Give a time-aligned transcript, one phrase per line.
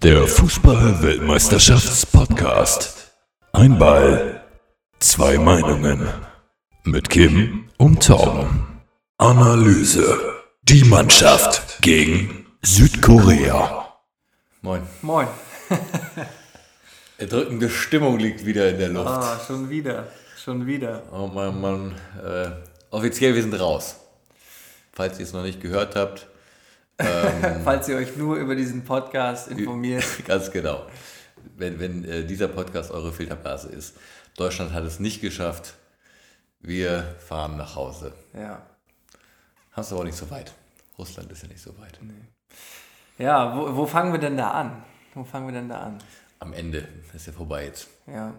[0.00, 3.10] Der Fußball-Weltmeisterschafts-Podcast.
[3.50, 4.44] Ein Ball,
[5.00, 6.08] zwei Meinungen.
[6.84, 8.78] Mit Kim und Tom.
[9.16, 10.16] Analyse.
[10.62, 13.92] Die Mannschaft gegen Südkorea.
[14.62, 14.82] Moin.
[15.02, 15.26] Moin.
[17.18, 19.08] Erdrückende Stimmung liegt wieder in der Luft.
[19.08, 20.06] Ah, schon wieder.
[20.36, 21.02] Schon wieder.
[21.10, 21.96] Oh Mann, Mann.
[22.24, 22.50] Äh,
[22.90, 23.96] offiziell, wir sind raus.
[24.92, 26.28] Falls ihr es noch nicht gehört habt.
[27.64, 30.04] Falls ihr euch nur über diesen Podcast informiert.
[30.26, 30.86] Ganz genau.
[31.56, 33.96] Wenn, wenn äh, dieser Podcast eure Filterblase ist.
[34.36, 35.74] Deutschland hat es nicht geschafft.
[36.60, 38.12] Wir fahren nach Hause.
[38.34, 38.62] Ja.
[39.72, 40.52] Haben es aber auch nicht so weit.
[40.98, 42.00] Russland ist ja nicht so weit.
[43.16, 44.82] Ja, wo, wo fangen wir denn da an?
[45.14, 45.98] Wo fangen wir denn da an?
[46.40, 47.88] Am Ende ist ja vorbei jetzt.
[48.06, 48.34] Ja.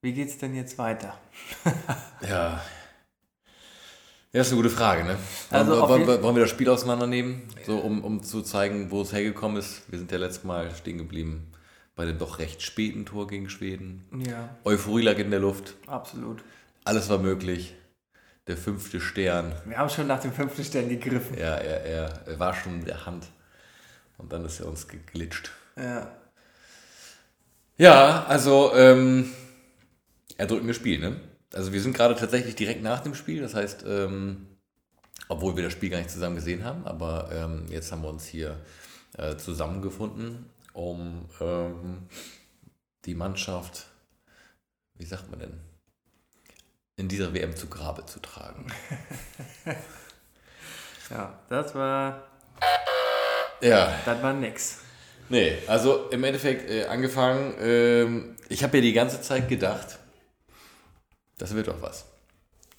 [0.00, 1.16] Wie geht's denn jetzt weiter?
[2.28, 2.62] Ja.
[4.32, 5.18] Ja, ist eine gute Frage, ne?
[5.50, 7.42] Also wollen, wollen, wollen wir das Spiel auseinandernehmen?
[7.66, 9.82] So, um, um zu zeigen, wo es hergekommen ist.
[9.90, 11.52] Wir sind ja letztes Mal stehen geblieben
[11.94, 14.04] bei dem doch recht späten Tor gegen Schweden.
[14.26, 15.74] Ja, Euphorie lag in der Luft.
[15.86, 16.42] absolut.
[16.84, 17.74] Alles war möglich.
[18.48, 19.54] Der fünfte Stern.
[19.66, 21.38] Wir haben schon nach dem fünften Stern gegriffen.
[21.38, 23.26] Ja, er, er, er war schon in der Hand.
[24.18, 25.52] Und dann ist er uns geglitscht.
[25.76, 26.10] Ja.
[27.76, 29.30] Ja, also ähm,
[30.36, 31.20] erdrückendes Spiel, ne?
[31.52, 34.46] Also wir sind gerade tatsächlich direkt nach dem Spiel, das heißt, ähm,
[35.28, 38.26] obwohl wir das Spiel gar nicht zusammen gesehen haben, aber ähm, jetzt haben wir uns
[38.26, 38.58] hier
[39.18, 42.08] äh, zusammengefunden, um ähm,
[43.04, 43.86] die Mannschaft,
[44.94, 45.60] wie sagt man denn,
[46.96, 48.66] in dieser WM zu Grabe zu tragen.
[51.10, 52.24] Ja, das war,
[53.60, 54.78] Ja, das war nix.
[55.28, 59.98] Nee, also im Endeffekt äh, angefangen, ähm, ich habe ja die ganze Zeit gedacht,
[61.42, 62.04] das wird doch was.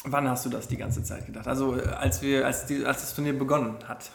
[0.06, 1.48] Wann hast du das die ganze Zeit gedacht?
[1.50, 4.10] Also äh, als wir, als, die, als das Turnier begonnen hat.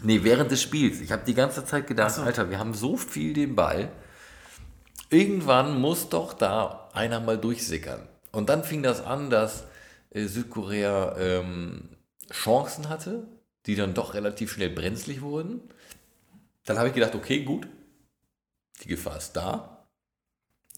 [0.00, 1.00] Nee, während des Spiels.
[1.00, 2.22] Ich habe die ganze Zeit gedacht, so.
[2.22, 3.92] Alter, wir haben so viel den Ball.
[5.10, 8.00] Irgendwann muss doch da einer mal durchsickern.
[8.32, 9.64] Und dann fing das an, dass
[10.08, 11.90] äh, Südkorea ähm,
[12.32, 13.28] Chancen hatte,
[13.66, 15.60] die dann doch relativ schnell brenzlig wurden.
[16.64, 17.68] Dann habe ich gedacht, okay, gut,
[18.82, 19.86] die Gefahr ist da.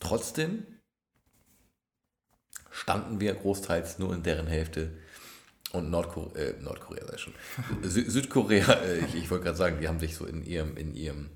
[0.01, 0.67] Trotzdem
[2.73, 4.91] standen wir großteils nur in deren Hälfte.
[5.73, 7.35] Und Nordkorea, äh, Nordkorea sei schon.
[7.83, 10.95] Sü Südkorea, äh, ich, ich wollte gerade sagen, die haben sich so in ihrem, in
[10.95, 11.31] ihrem,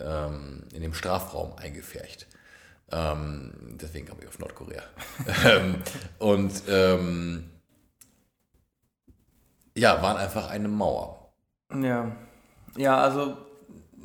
[0.00, 2.26] ähm, in dem Strafraum eingefärcht.
[2.90, 4.82] Ähm, deswegen kam ich auf Nordkorea.
[5.44, 5.82] ähm,
[6.18, 7.50] und ähm,
[9.76, 11.32] ja, waren einfach eine Mauer.
[11.72, 12.16] Ja.
[12.76, 13.36] Ja, also,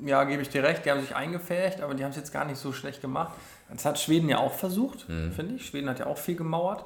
[0.05, 2.45] ja, gebe ich dir recht, die haben sich eingefärcht, aber die haben es jetzt gar
[2.45, 3.33] nicht so schlecht gemacht.
[3.69, 5.65] Das hat Schweden ja auch versucht, finde ich.
[5.65, 6.85] Schweden hat ja auch viel gemauert.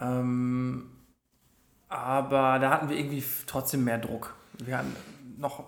[0.00, 0.90] Ähm,
[1.88, 4.34] aber da hatten wir irgendwie trotzdem mehr Druck.
[4.58, 4.94] Wir hatten
[5.38, 5.64] noch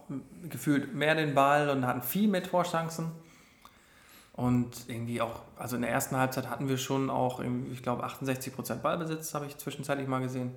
[0.48, 3.10] gefühlt mehr den Ball und hatten viel mehr Torchancen.
[4.32, 7.40] Und irgendwie auch, also in der ersten Halbzeit hatten wir schon auch,
[7.70, 10.54] ich glaube, 68% Ballbesitz, habe ich zwischenzeitlich mal gesehen.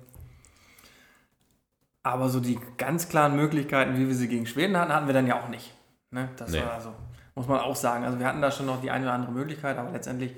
[2.02, 5.26] Aber so die ganz klaren Möglichkeiten, wie wir sie gegen Schweden hatten, hatten wir dann
[5.26, 5.74] ja auch nicht.
[6.10, 6.28] Ne?
[6.36, 6.60] Das Nee.
[6.60, 6.94] war also,
[7.34, 8.04] muss man auch sagen.
[8.04, 10.32] Also wir hatten da schon noch die eine oder andere Möglichkeit, aber letztendlich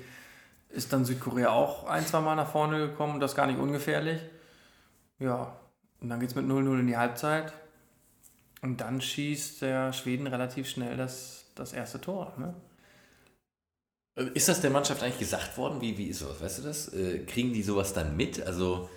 [0.69, 4.21] ist dann Südkorea auch ein, zwei Mal nach vorne gekommen und das gar nicht ungefährlich.
[5.19, 5.55] Ja,
[5.99, 7.53] und dann geht es mit 0-0 in die Halbzeit.
[8.61, 12.33] Und dann schießt der Schweden relativ schnell das, das erste Tor.
[12.37, 12.53] Ne?
[14.33, 15.81] Ist das der Mannschaft eigentlich gesagt worden?
[15.81, 16.41] Wie, wie ist sowas?
[16.41, 16.93] Weißt du das?
[16.93, 18.45] Äh, kriegen die sowas dann mit?
[18.45, 18.89] Also,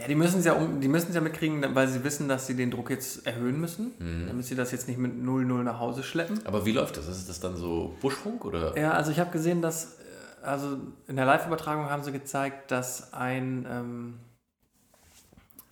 [0.00, 2.46] Ja, die müssen es ja, um, die müssen es ja mitkriegen, weil sie wissen, dass
[2.46, 3.92] sie den Druck jetzt erhöhen müssen,
[4.26, 6.40] damit sie das jetzt nicht mit 0-0 nach Hause schleppen.
[6.46, 7.06] aber wie läuft das?
[7.08, 8.76] Ist das dann so Buschfunk oder?
[8.78, 13.12] Ja, also ich habe gesehen, dass, äh, also in der Live-Übertragung haben sie gezeigt, dass
[13.12, 14.14] ein, ähm,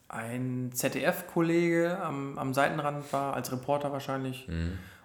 [0.08, 4.48] ein ZDF-Kollege am, am Seitenrand war, als Reporter wahrscheinlich.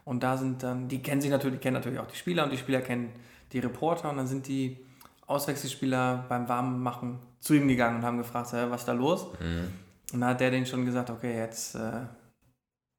[0.06, 2.52] Und da sind dann, die kennen sich natürlich, die kennen natürlich auch die Spieler und
[2.52, 3.10] die Spieler kennen
[3.52, 4.78] die Reporter und dann sind die
[5.28, 9.24] Auswechselspieler beim Warmmachen zu ihm gegangen und haben gefragt, "Hä, was ist da los?
[10.14, 12.02] Und dann hat der denen schon gesagt, okay, jetzt äh,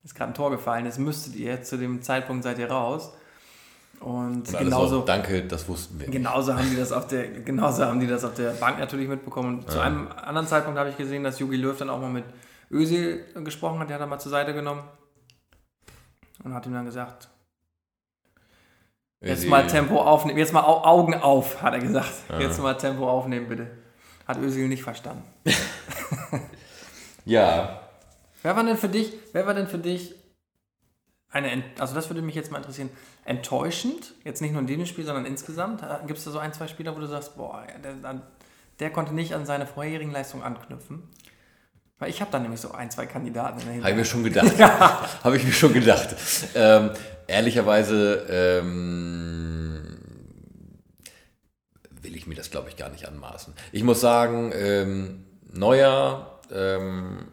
[0.03, 3.13] ist gerade ein Tor gefallen, jetzt müsstet ihr, zu dem Zeitpunkt seid ihr raus.
[4.01, 6.07] Und, Und genauso, so, danke, das wussten wir.
[6.09, 6.13] nicht.
[6.17, 9.61] genauso, haben die das auf der, genauso haben die das auf der Bank natürlich mitbekommen.
[9.61, 12.25] Und zu einem anderen Zeitpunkt habe ich gesehen, dass Jogi Löw dann auch mal mit
[12.71, 14.83] Özil gesprochen hat, der hat er mal zur Seite genommen
[16.43, 17.29] und hat ihm dann gesagt,
[19.21, 20.39] Jetzt Özil- mal Tempo aufnehmen.
[20.39, 22.13] Jetzt mal Au Augen auf, hat er gesagt.
[22.39, 23.69] Jetzt mal Tempo aufnehmen, bitte.
[24.27, 25.25] Hat Özil nicht verstanden.
[27.27, 27.85] Ja,
[28.45, 30.15] Wer war denn für dich, wer war denn für dich
[31.31, 32.91] eine, also das würde mich jetzt mal interessieren,
[33.25, 35.83] enttäuschend, jetzt nicht nur in dem Spiel, sondern insgesamt?
[36.07, 38.23] Gibt es da so ein, zwei Spieler, wo du sagst, boah, der,
[38.81, 41.09] der konnte nicht an seine vorherigen Leistungen anknüpfen?
[41.99, 44.25] Weil ich habe da nämlich so ein, zwei Kandidaten in der Habe ich mir schon
[44.25, 44.59] gedacht.
[45.25, 46.15] Habe ich mir schon gedacht.
[46.55, 46.91] Ähm,
[47.27, 49.44] ehrlicherweise ähm,
[52.25, 53.53] ich mir das, glaube ich, gar nicht anmaßen.
[53.73, 57.29] Ich muss sagen, ähm, Neuer, ähm,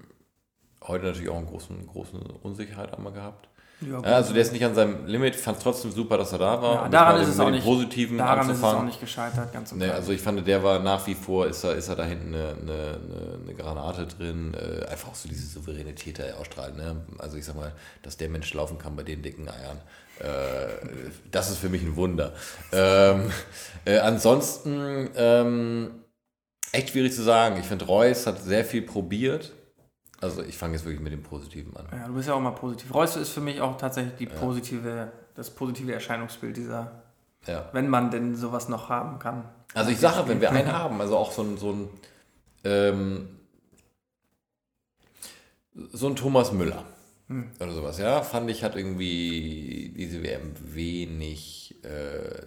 [0.83, 3.47] heute natürlich auch eine große, große Unsicherheit einmal gehabt.
[3.81, 6.61] Ja, also der ist nicht an seinem Limit, fand es trotzdem super, dass er da
[6.61, 6.83] war.
[6.83, 9.89] Ja, daran ist es auch nicht, Positiven daran ist es auch nicht gescheitert, ganz nee,
[9.89, 12.49] Also ich fand, der war nach wie vor, ist er, ist er da hinten eine,
[12.61, 12.99] eine,
[13.41, 16.75] eine Granate drin, äh, einfach auch so diese Souveränität da ausstrahlen.
[16.75, 16.95] Ne?
[17.17, 17.71] Also ich sag mal,
[18.03, 19.79] dass der Mensch laufen kann bei den dicken Eiern.
[20.21, 22.33] Äh, das ist für mich ein Wunder.
[22.71, 23.31] Ähm,
[23.85, 25.91] äh, ansonsten, ähm,
[26.71, 27.57] echt schwierig zu sagen.
[27.59, 29.53] Ich finde, Reus hat sehr viel probiert
[30.21, 31.87] also ich fange jetzt wirklich mit dem Positiven an.
[31.91, 32.93] Ja, du bist ja auch mal positiv.
[32.93, 37.01] Reus ist für mich auch tatsächlich die positive, das positive Erscheinungsbild dieser,
[37.47, 37.67] ja.
[37.73, 39.43] wenn man denn sowas noch haben kann.
[39.73, 41.89] Also ich sage, wenn wir einen haben, also auch so ein, so ein,
[42.63, 43.29] ähm,
[45.91, 46.83] so ein Thomas Müller
[47.31, 47.51] hm.
[47.59, 52.45] oder sowas, ja, fand ich, hat irgendwie diese WM wenig äh,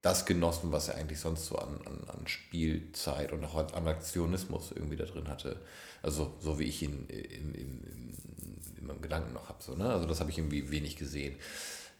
[0.00, 4.72] das genossen, was er eigentlich sonst so an, an, an Spielzeit und auch an Aktionismus
[4.74, 5.60] irgendwie da drin hatte.
[6.02, 8.16] Also so wie ich ihn in, in,
[8.78, 9.62] in meinem Gedanken noch habe.
[9.62, 9.90] So, ne?
[9.90, 11.36] Also das habe ich irgendwie wenig gesehen.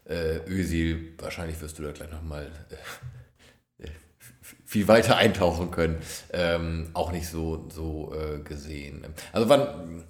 [0.04, 2.50] Äh, Özil, wahrscheinlich wirst du da gleich nochmal
[3.78, 3.88] äh,
[4.64, 5.98] viel weiter eintauchen können.
[6.32, 9.04] Ähm, auch nicht so, so äh, gesehen.
[9.32, 10.04] Also wann.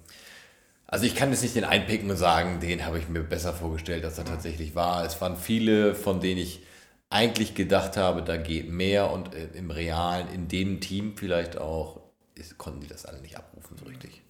[0.93, 4.05] Also ich kann jetzt nicht den einpicken und sagen, den habe ich mir besser vorgestellt,
[4.05, 5.03] als er tatsächlich war.
[5.03, 6.63] Es waren viele, von denen ich
[7.09, 11.99] eigentlich gedacht habe, da geht mehr und äh, im Realen, in dem Team vielleicht auch,
[12.35, 14.21] ist, konnten die das alle nicht abrufen so richtig.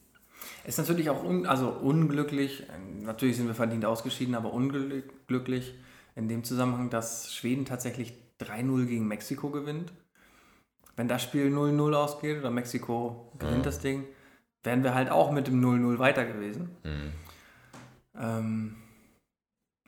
[0.63, 2.63] Ist natürlich auch un, also unglücklich,
[3.01, 5.73] natürlich sind wir verdient ausgeschieden, aber unglücklich
[6.15, 9.91] in dem Zusammenhang, dass Schweden tatsächlich 3-0 gegen Mexiko gewinnt.
[10.95, 13.63] Wenn das Spiel 0-0 ausgeht oder Mexiko gewinnt mhm.
[13.63, 14.05] das Ding,
[14.63, 16.69] wären wir halt auch mit dem 0-0 weiter gewesen.
[16.83, 17.11] Mhm.
[18.19, 18.75] Ähm,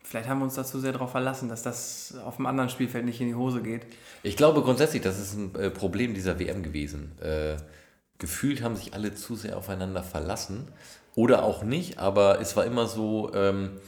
[0.02, 3.20] vielleicht haben wir uns dazu sehr darauf verlassen, dass das auf dem anderen Spielfeld nicht
[3.20, 3.86] in die Hose geht.
[4.22, 7.18] Ich glaube grundsätzlich, das ist ein äh, Problem dieser WM gewesen.
[7.20, 7.56] Äh,
[8.18, 10.68] gefühlt haben sich alle zu sehr aufeinander verlassen.
[11.14, 13.32] Oder auch nicht, aber es war immer so.
[13.34, 13.78] Ähm,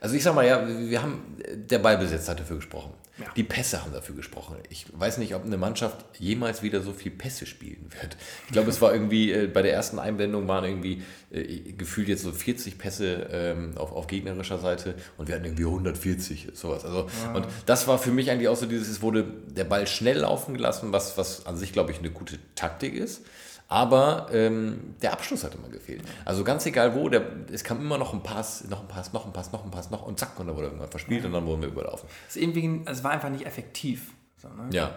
[0.00, 2.94] also ich sag mal, ja, wir haben, der Ballbesitz hat dafür gesprochen.
[3.18, 3.26] Ja.
[3.36, 4.56] Die Pässe haben dafür gesprochen.
[4.70, 8.16] Ich weiß nicht, ob eine Mannschaft jemals wieder so viel Pässe spielen wird.
[8.46, 12.22] Ich glaube, es war irgendwie, äh, bei der ersten Einblendung waren irgendwie äh, gefühlt jetzt
[12.22, 16.86] so 40 Pässe ähm, auf, auf gegnerischer Seite und wir hatten irgendwie 140, sowas.
[16.86, 17.34] Also, ja.
[17.34, 20.54] Und das war für mich eigentlich auch so dieses, es wurde der Ball schnell laufen
[20.54, 23.22] gelassen, was, was an sich, glaube ich, eine gute Taktik ist.
[23.70, 26.02] Aber ähm, der Abschluss hat immer gefehlt.
[26.24, 29.24] Also ganz egal wo, der, es kam immer noch ein Pass, noch ein Pass, noch
[29.26, 31.46] ein Pass, noch ein Pass, noch und zack, und dann wurde irgendwann verspielt und dann
[31.46, 32.08] wurden wir überlaufen.
[32.28, 34.10] Es, irgendwie, es war einfach nicht effektiv.
[34.38, 34.70] So, ne?
[34.72, 34.96] Ja.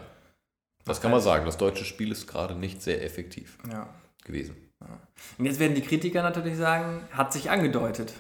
[0.86, 1.46] Das kann man sagen.
[1.46, 3.88] Das deutsche Spiel ist gerade nicht sehr effektiv ja.
[4.26, 4.56] gewesen.
[4.82, 5.00] Ja.
[5.38, 8.16] Und jetzt werden die Kritiker natürlich sagen, hat sich angedeutet.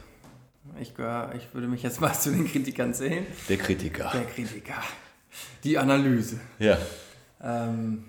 [0.79, 3.25] Ich, gehör, ich würde mich jetzt mal zu den Kritikern zählen.
[3.50, 4.11] Der Kritiker.
[4.13, 4.83] Der Kritiker.
[5.63, 6.39] Die Analyse.
[6.59, 6.77] Ja.
[7.41, 8.05] Ähm,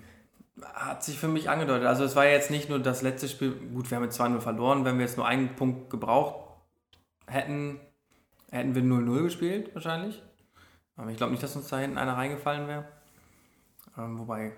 [0.73, 1.87] hat sich für mich angedeutet.
[1.87, 4.85] Also es war jetzt nicht nur das letzte Spiel, gut, wir haben jetzt 2-0 verloren,
[4.85, 6.45] wenn wir jetzt nur einen Punkt gebraucht
[7.27, 7.81] hätten,
[8.51, 10.23] hätten wir 0-0 gespielt wahrscheinlich.
[10.97, 12.85] Aber ich glaube nicht, dass uns da hinten einer reingefallen wäre.
[13.99, 14.53] Ähm, wobei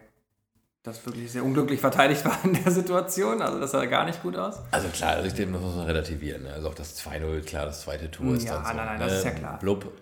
[0.83, 3.43] das wirklich sehr unglücklich verteidigt war in der Situation.
[3.43, 4.61] Also das sah gar nicht gut aus.
[4.71, 6.45] Also klar, also ich denke, das muss man relativieren.
[6.45, 6.53] Ne?
[6.53, 8.73] Also auch das 2-0, klar, das zweite Tor ist ja, dann so.
[8.75, 9.39] Nein, nein, das ist ja ne?
[9.39, 9.59] klar.
[9.59, 9.93] Blub.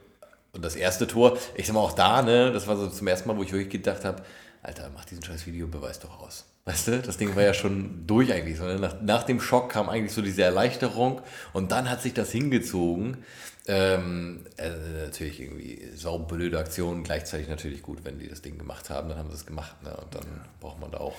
[0.53, 3.29] Und das erste Tor, ich sag mal auch da, ne, das war so zum ersten
[3.29, 4.23] Mal, wo ich wirklich gedacht habe,
[4.65, 6.47] Alter, mach diesen scheiß Video, beweis doch aus.
[6.65, 8.57] Weißt du, das Ding war ja schon durch eigentlich.
[8.57, 8.79] So, ne?
[8.79, 11.21] nach, nach, dem Schock kam eigentlich so diese Erleichterung
[11.53, 13.19] und dann hat sich das hingezogen.
[13.67, 14.71] Ähm, äh,
[15.05, 19.29] natürlich irgendwie saublöde Aktion, gleichzeitig natürlich gut, wenn die das Ding gemacht haben, dann haben
[19.29, 19.83] sie es gemacht.
[19.83, 19.95] Ne?
[19.95, 20.45] Und dann ja.
[20.61, 21.17] braucht man da auch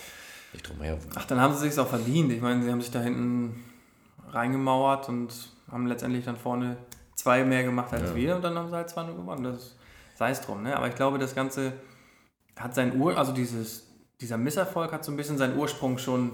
[0.51, 0.99] nicht drum herum.
[1.13, 2.31] Ach, dann haben sie sich auch verdient.
[2.31, 3.63] Ich meine, sie haben sich da hinten
[4.31, 5.31] reingemauert und
[5.71, 6.77] haben letztendlich dann vorne
[7.13, 8.15] zwei mehr gemacht als ja.
[8.15, 9.43] wir und dann haben sie halt zwei nur gewonnen.
[9.43, 9.75] Das
[10.15, 10.63] sei es drum.
[10.63, 10.75] Ne?
[10.75, 11.73] Aber ich glaube, das Ganze
[12.59, 13.87] hat sein Ur, also dieses,
[14.21, 16.33] dieser Misserfolg hat so ein bisschen seinen Ursprung schon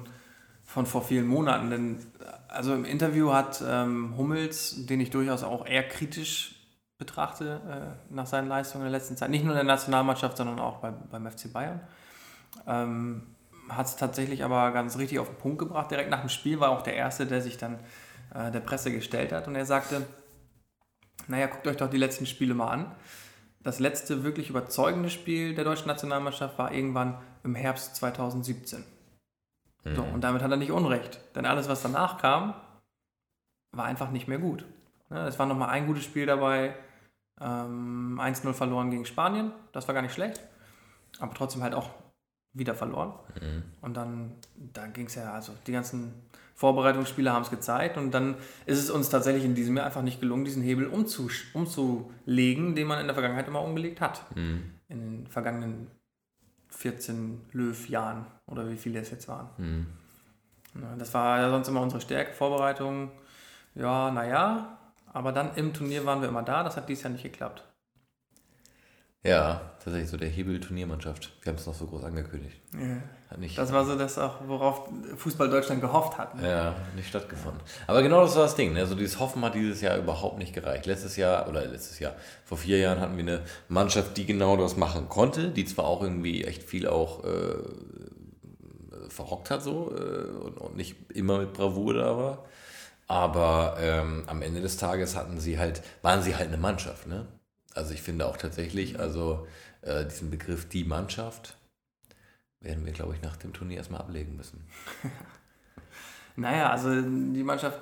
[0.63, 1.69] von vor vielen Monaten.
[1.69, 1.99] Denn
[2.47, 6.55] also im Interview hat ähm, Hummels, den ich durchaus auch eher kritisch
[6.97, 10.59] betrachte äh, nach seinen Leistungen in der letzten Zeit, nicht nur in der Nationalmannschaft, sondern
[10.59, 11.81] auch bei, beim FC Bayern,
[12.67, 13.23] ähm,
[13.69, 15.89] hat es tatsächlich aber ganz richtig auf den Punkt gebracht.
[15.89, 17.79] Direkt nach dem Spiel war auch der Erste, der sich dann
[18.35, 20.05] äh, der Presse gestellt hat und er sagte,
[21.27, 22.91] naja, guckt euch doch die letzten Spiele mal an
[23.63, 28.83] das letzte wirklich überzeugende Spiel der deutschen Nationalmannschaft war irgendwann im Herbst 2017.
[29.83, 29.95] Mhm.
[29.95, 31.19] So, und damit hat er nicht Unrecht.
[31.35, 32.53] Denn alles, was danach kam,
[33.71, 34.65] war einfach nicht mehr gut.
[35.09, 36.75] es war nochmal ein gutes Spiel dabei.
[37.39, 39.51] Ähm, 1-0 verloren gegen Spanien.
[39.71, 40.41] Das war gar nicht schlecht.
[41.19, 41.89] Aber trotzdem halt auch
[42.53, 43.13] wieder verloren.
[43.41, 43.63] Mhm.
[43.81, 46.13] Und dann, dann ging es ja, also die ganzen
[46.55, 50.19] Vorbereitungsspiele haben es gezeigt und dann ist es uns tatsächlich in diesem Jahr einfach nicht
[50.19, 54.23] gelungen, diesen Hebel umzulegen, den man in der Vergangenheit immer umgelegt hat.
[54.35, 54.71] Mhm.
[54.87, 55.87] In den vergangenen
[56.69, 59.49] 14 Löw-Jahren oder wie viele es jetzt waren.
[59.57, 59.87] Mhm.
[60.97, 63.11] Das war ja sonst immer unsere Stärke, Vorbereitung.
[63.75, 64.77] Ja, naja,
[65.11, 67.67] aber dann im Turnier waren wir immer da, das hat dieses Jahr nicht geklappt.
[69.23, 71.33] Ja, tatsächlich so der Hebel Turniermannschaft.
[71.41, 72.59] Wir haben es noch so groß angekündigt.
[72.73, 73.01] Ja.
[73.37, 76.35] Nicht, das war so das auch, worauf Fußball Deutschland gehofft hat.
[76.35, 76.49] Ne?
[76.49, 77.61] Ja, nicht stattgefunden.
[77.87, 78.73] Aber genau das war das Ding.
[78.73, 78.81] Ne?
[78.81, 80.85] Also dieses Hoffen hat dieses Jahr überhaupt nicht gereicht.
[80.85, 84.75] Letztes Jahr, oder letztes Jahr, vor vier Jahren hatten wir eine Mannschaft, die genau das
[84.75, 87.55] machen konnte, die zwar auch irgendwie echt viel auch äh,
[89.07, 92.45] verhockt hat so äh, und, und, nicht immer mit Bravour da war.
[93.07, 97.27] Aber ähm, am Ende des Tages hatten sie halt, waren sie halt eine Mannschaft, ne?
[97.73, 99.47] Also ich finde auch tatsächlich, also
[99.81, 101.55] äh, diesen Begriff die Mannschaft
[102.61, 104.65] werden wir, glaube ich, nach dem Turnier erstmal ablegen müssen.
[106.35, 107.79] naja, also die Mannschaft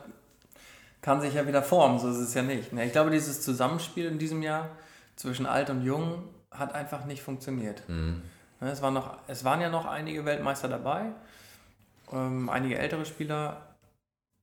[1.02, 2.74] kann sich ja wieder formen, so ist es ja nicht.
[2.74, 4.70] Ich glaube, dieses Zusammenspiel in diesem Jahr
[5.16, 7.88] zwischen alt und jung hat einfach nicht funktioniert.
[7.88, 8.22] Mhm.
[8.62, 11.06] Es, waren noch, es waren ja noch einige Weltmeister dabei,
[12.12, 13.62] ähm, einige ältere Spieler,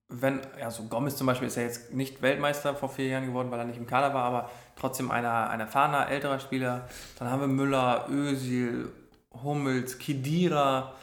[0.09, 3.59] wenn, also Gomez zum Beispiel ist ja jetzt nicht Weltmeister vor vier Jahren geworden, weil
[3.59, 6.89] er nicht im Kader war, aber trotzdem einer, ein erfahrener, älterer Spieler.
[7.19, 8.93] Dann haben wir Müller, Özil,
[9.43, 10.95] Hummels, Kidira.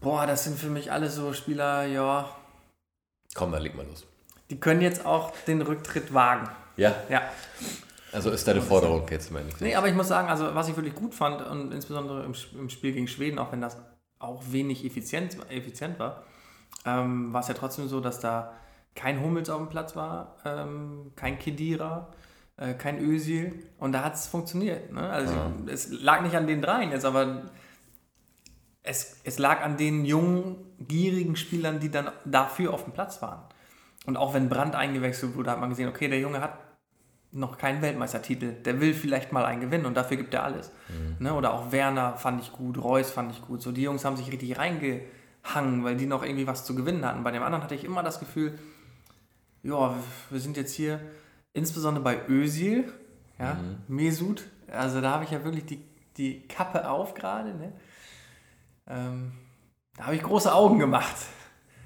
[0.00, 2.28] Boah, das sind für mich alle so Spieler, ja.
[3.34, 4.06] Komm, dann leg mal los.
[4.48, 6.48] Die können jetzt auch den Rücktritt wagen.
[6.76, 6.94] Ja?
[7.08, 7.22] Ja.
[8.12, 9.60] Also ist deine Forderung jetzt, meine ich.
[9.60, 12.68] Nee, aber ich muss sagen, also was ich wirklich gut fand, und insbesondere im, im
[12.68, 13.76] Spiel gegen Schweden, auch wenn das
[14.18, 16.24] auch wenig effizient, effizient war,
[16.84, 18.54] ähm, war es ja trotzdem so, dass da
[18.94, 22.08] kein Hummels auf dem Platz war, ähm, kein Kedira,
[22.60, 24.92] äh, kein Özil und da hat es funktioniert.
[24.92, 25.00] Ne?
[25.00, 25.50] Also ja.
[25.66, 27.50] es lag nicht an den dreien jetzt, aber
[28.82, 33.42] es, es lag an den jungen, gierigen Spielern, die dann dafür auf dem Platz waren.
[34.06, 36.58] Und auch wenn Brandt eingewechselt wurde, hat man gesehen, okay, der Junge hat
[37.32, 40.70] noch keinen Weltmeistertitel, der will vielleicht mal einen gewinnen und dafür gibt er alles.
[40.88, 41.24] Mhm.
[41.24, 41.34] Ne?
[41.34, 43.62] Oder auch Werner fand ich gut, Reus fand ich gut.
[43.62, 45.02] So die Jungs haben sich richtig reinge
[45.44, 47.22] hangen, weil die noch irgendwie was zu gewinnen hatten.
[47.22, 48.58] Bei dem anderen hatte ich immer das Gefühl,
[49.62, 49.94] ja,
[50.28, 51.00] wir sind jetzt hier,
[51.52, 52.92] insbesondere bei Özil,
[53.38, 53.78] ja, mhm.
[53.88, 55.84] Mesut, also da habe ich ja wirklich die,
[56.16, 57.72] die Kappe auf gerade, ne?
[58.88, 59.32] Ähm,
[59.96, 61.16] da habe ich große Augen gemacht,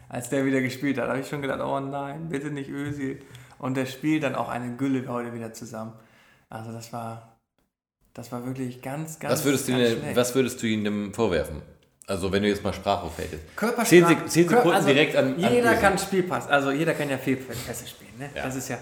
[0.08, 1.06] als der wieder gespielt hat.
[1.06, 3.20] Da habe ich schon gedacht, oh nein, bitte nicht Özil.
[3.58, 5.92] Und der spielt dann auch eine Gülle heute wieder zusammen.
[6.48, 7.36] Also das war,
[8.12, 9.32] das war wirklich ganz, ganz.
[9.32, 11.62] Was würdest, ganz du, was würdest du ihm vorwerfen?
[12.06, 13.56] Also wenn du jetzt mal Sprachhof hättest.
[13.56, 13.88] Körpersprache.
[13.88, 15.38] Zehn, Sek zehn Sekunden also direkt an.
[15.38, 18.12] Jeder an kann Spielpass, also jeder kann ja Fehlpässe spielen.
[18.18, 18.30] Ne?
[18.34, 18.44] Ja.
[18.44, 18.78] Das ist ja.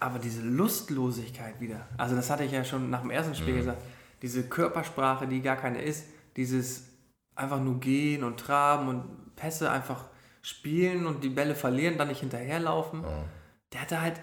[0.00, 1.86] Aber diese Lustlosigkeit wieder.
[1.98, 3.58] Also das hatte ich ja schon nach dem ersten Spiel mhm.
[3.58, 3.82] gesagt.
[4.22, 6.06] Diese Körpersprache, die gar keine ist.
[6.36, 6.88] Dieses
[7.34, 10.06] einfach nur gehen und traben und Pässe einfach
[10.42, 13.04] spielen und die Bälle verlieren, dann nicht hinterherlaufen.
[13.04, 13.24] Oh.
[13.72, 14.20] Der hatte halt,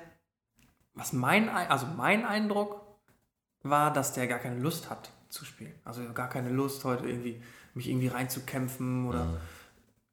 [0.93, 2.81] was mein, also mein Eindruck
[3.63, 5.75] war, dass der gar keine Lust hat zu spielen.
[5.83, 7.41] Also gar keine Lust heute irgendwie
[7.73, 9.37] mich irgendwie reinzukämpfen oder mhm.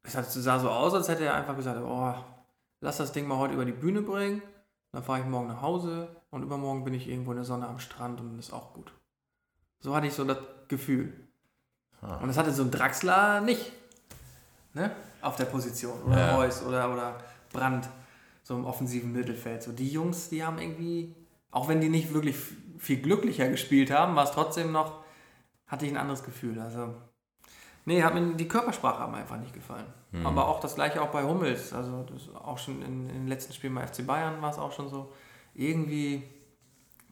[0.03, 2.15] es sah so aus, als hätte er einfach gesagt, oh,
[2.81, 4.43] lass das Ding mal heute über die Bühne bringen,
[4.95, 7.79] dann fahre ich morgen nach Hause und übermorgen bin ich irgendwo in der Sonne am
[7.79, 8.93] Strand und ist auch gut.
[9.81, 11.13] So hatte ich so das Gefühl.
[12.01, 12.17] Ah.
[12.17, 13.73] Und das hatte so ein Draxler nicht.
[14.73, 14.91] Ne?
[15.21, 16.03] Auf der Position.
[16.03, 16.37] Oder ja.
[16.37, 17.19] Reus oder, oder
[17.53, 17.89] Brandt.
[18.43, 19.63] So im offensiven Mittelfeld.
[19.63, 21.15] So die Jungs, die haben irgendwie,
[21.51, 22.37] auch wenn die nicht wirklich
[22.79, 25.03] viel glücklicher gespielt haben, war es trotzdem noch,
[25.67, 26.61] hatte ich ein anderes Gefühl.
[26.61, 26.95] Also
[27.87, 29.87] Nee, hat mir die Körpersprache hat mir einfach nicht gefallen.
[30.15, 30.27] Mhm.
[30.27, 31.73] Aber auch das gleiche auch bei Hummels.
[31.73, 34.71] Also das auch schon in, in den letzten Spielen bei FC Bayern war es auch
[34.71, 35.13] schon so.
[35.55, 36.23] Irgendwie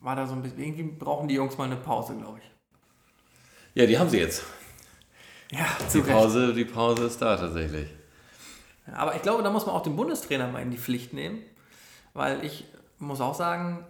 [0.01, 2.51] war da so ein bisschen, irgendwie brauchen die Jungs mal eine Pause, glaube ich.
[3.75, 4.45] Ja, die haben sie jetzt.
[5.51, 7.89] Ja, die Pause, die Pause ist da tatsächlich.
[8.93, 11.43] aber ich glaube, da muss man auch den Bundestrainer mal in die Pflicht nehmen,
[12.15, 12.65] weil ich
[12.99, 13.85] muss auch sagen,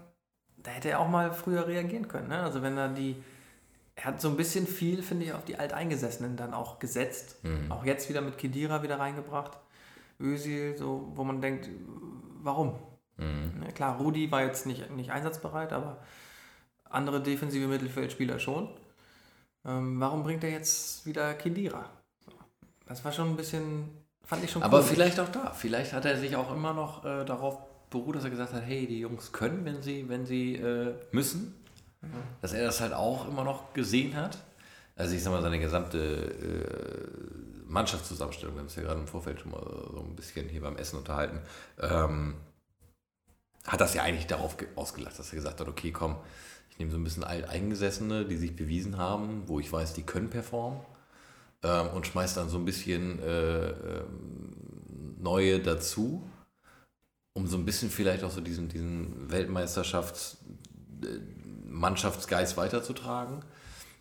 [0.56, 2.28] da hätte er auch mal früher reagieren können.
[2.28, 2.42] Ne?
[2.42, 3.16] Also wenn er die
[3.94, 7.36] er hat so ein bisschen viel, finde ich, auf die Alteingesessenen dann auch gesetzt.
[7.44, 7.70] Mhm.
[7.70, 9.58] Auch jetzt wieder mit Kedira wieder reingebracht.
[10.20, 11.68] Özil, so, wo man denkt,
[12.42, 12.78] warum?
[13.16, 13.62] Mhm.
[13.62, 15.98] Ja, klar, Rudi war jetzt nicht, nicht einsatzbereit, aber
[16.88, 18.68] andere defensive Mittelfeldspieler schon.
[19.64, 21.88] Ähm, warum bringt er jetzt wieder Kedira?
[22.86, 23.90] Das war schon ein bisschen,
[24.24, 24.66] fand ich schon cool.
[24.66, 25.52] Aber vielleicht auch da.
[25.52, 27.58] Vielleicht hat er sich auch immer noch äh, darauf
[27.90, 31.61] beruht, dass er gesagt hat, hey, die Jungs können, wenn sie, wenn sie äh, müssen.
[32.40, 34.38] Dass er das halt auch immer noch gesehen hat.
[34.96, 39.40] Also ich sag mal, seine gesamte äh, Mannschaftszusammenstellung, wir haben uns ja gerade im Vorfeld
[39.40, 41.40] schon mal so ein bisschen hier beim Essen unterhalten.
[41.80, 42.34] Ähm,
[43.66, 46.16] hat das ja eigentlich darauf ausgelacht, dass er gesagt hat, okay, komm,
[46.70, 50.30] ich nehme so ein bisschen Alteingesessene, die sich bewiesen haben, wo ich weiß, die können
[50.30, 50.80] performen
[51.62, 56.28] ähm, und schmeiß dann so ein bisschen äh, ähm, neue dazu,
[57.34, 60.36] um so ein bisschen vielleicht auch so diesen, diesen Weltmeisterschafts-
[61.02, 61.20] äh,
[61.72, 63.42] Mannschaftsgeist weiterzutragen.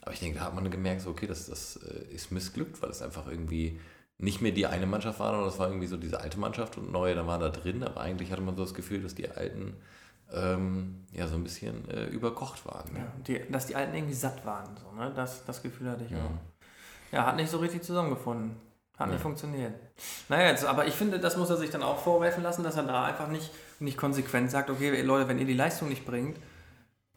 [0.01, 2.89] Aber ich denke, da hat man gemerkt, so, okay, das, das äh, ist missglückt, weil
[2.89, 3.79] es einfach irgendwie
[4.17, 6.91] nicht mehr die eine Mannschaft war, sondern das war irgendwie so diese alte Mannschaft und
[6.91, 9.75] neue, da war da drin, aber eigentlich hatte man so das Gefühl, dass die alten
[10.31, 12.93] ähm, ja so ein bisschen äh, überkocht waren.
[12.93, 12.99] Ne?
[12.99, 15.11] Ja, die, dass die Alten irgendwie satt waren, so, ne?
[15.15, 16.17] das, das Gefühl hatte ich ja.
[16.17, 17.11] auch.
[17.11, 18.55] Ja, hat nicht so richtig zusammengefunden.
[18.97, 19.13] Hat ja.
[19.13, 19.73] nicht funktioniert.
[20.29, 22.83] Naja, jetzt, aber ich finde, das muss er sich dann auch vorwerfen lassen, dass er
[22.83, 23.49] da einfach nicht,
[23.79, 26.37] nicht konsequent sagt, okay, Leute, wenn ihr die Leistung nicht bringt,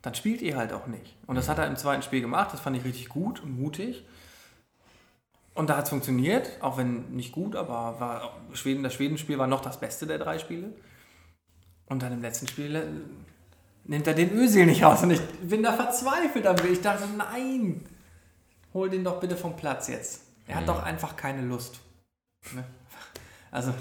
[0.04, 1.16] dann spielt ihr halt auch nicht.
[1.26, 4.04] Und das hat er im zweiten Spiel gemacht, das fand ich richtig gut und mutig.
[5.54, 9.46] Und da hat es funktioniert, auch wenn nicht gut, aber war Schweden, das Schwedenspiel war
[9.46, 10.74] noch das beste der drei Spiele.
[11.86, 12.84] Und dann im letzten Spiel äh,
[13.84, 15.02] nimmt er den Ösil nicht raus.
[15.02, 17.86] Und ich bin da verzweifelt am Ich dachte, nein,
[18.74, 20.20] hol den doch bitte vom Platz jetzt.
[20.46, 20.66] Er hat mhm.
[20.66, 21.80] doch einfach keine Lust.
[22.52, 22.62] Ne?
[23.50, 23.72] Also,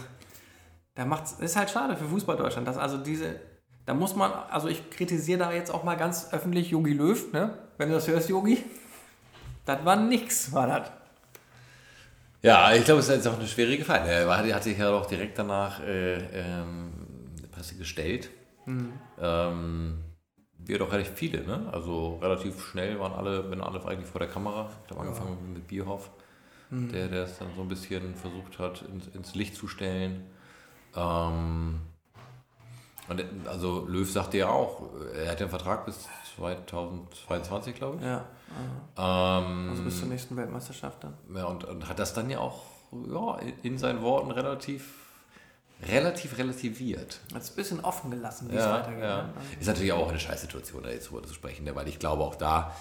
[0.96, 3.42] da macht's, ist halt schade für Fußball Deutschland, dass also diese,
[3.86, 7.58] da muss man, also ich kritisiere da jetzt auch mal ganz öffentlich Yogi Löw, ne?
[7.78, 8.64] Wenn du das hörst, Yogi,
[9.66, 10.92] das war nix, war das.
[12.42, 14.10] Ja, ich glaube, es ist jetzt auch eine schwierige Frage.
[14.10, 16.92] Er hat sich ja auch direkt danach äh, ähm,
[17.52, 18.30] Presse gestellt.
[18.66, 18.94] Mhm.
[19.20, 19.98] Ähm,
[20.58, 21.70] wir doch relativ viele, ne?
[21.72, 24.70] Also relativ schnell waren alle, wenn alle eigentlich vor der Kamera.
[24.86, 25.54] Ich habe angefangen ja.
[25.54, 26.10] mit Bierhoff,
[26.70, 26.92] mhm.
[26.92, 30.26] der, der es dann so ein bisschen versucht hat, ins, ins Licht zu stellen.
[30.96, 31.80] Ähm,
[33.10, 34.84] und also Löw sagte ja auch,
[35.14, 36.08] er hat den Vertrag bis
[36.38, 38.04] 2022, glaube ich.
[38.04, 38.26] Ja.
[38.98, 41.14] Ähm, also bis zur nächsten Weltmeisterschaft dann.
[41.36, 45.00] Ja, und, und hat das dann ja auch ja, in seinen Worten relativ
[45.86, 47.20] relativ relativiert.
[47.34, 49.04] Das ist ein bisschen offen gelassen, wie ja, es weitergeht.
[49.04, 49.34] Ja.
[49.60, 51.76] Ist natürlich auch eine Scheißsituation, da jetzt drüber zu sprechen, ne?
[51.76, 52.74] weil ich glaube, auch da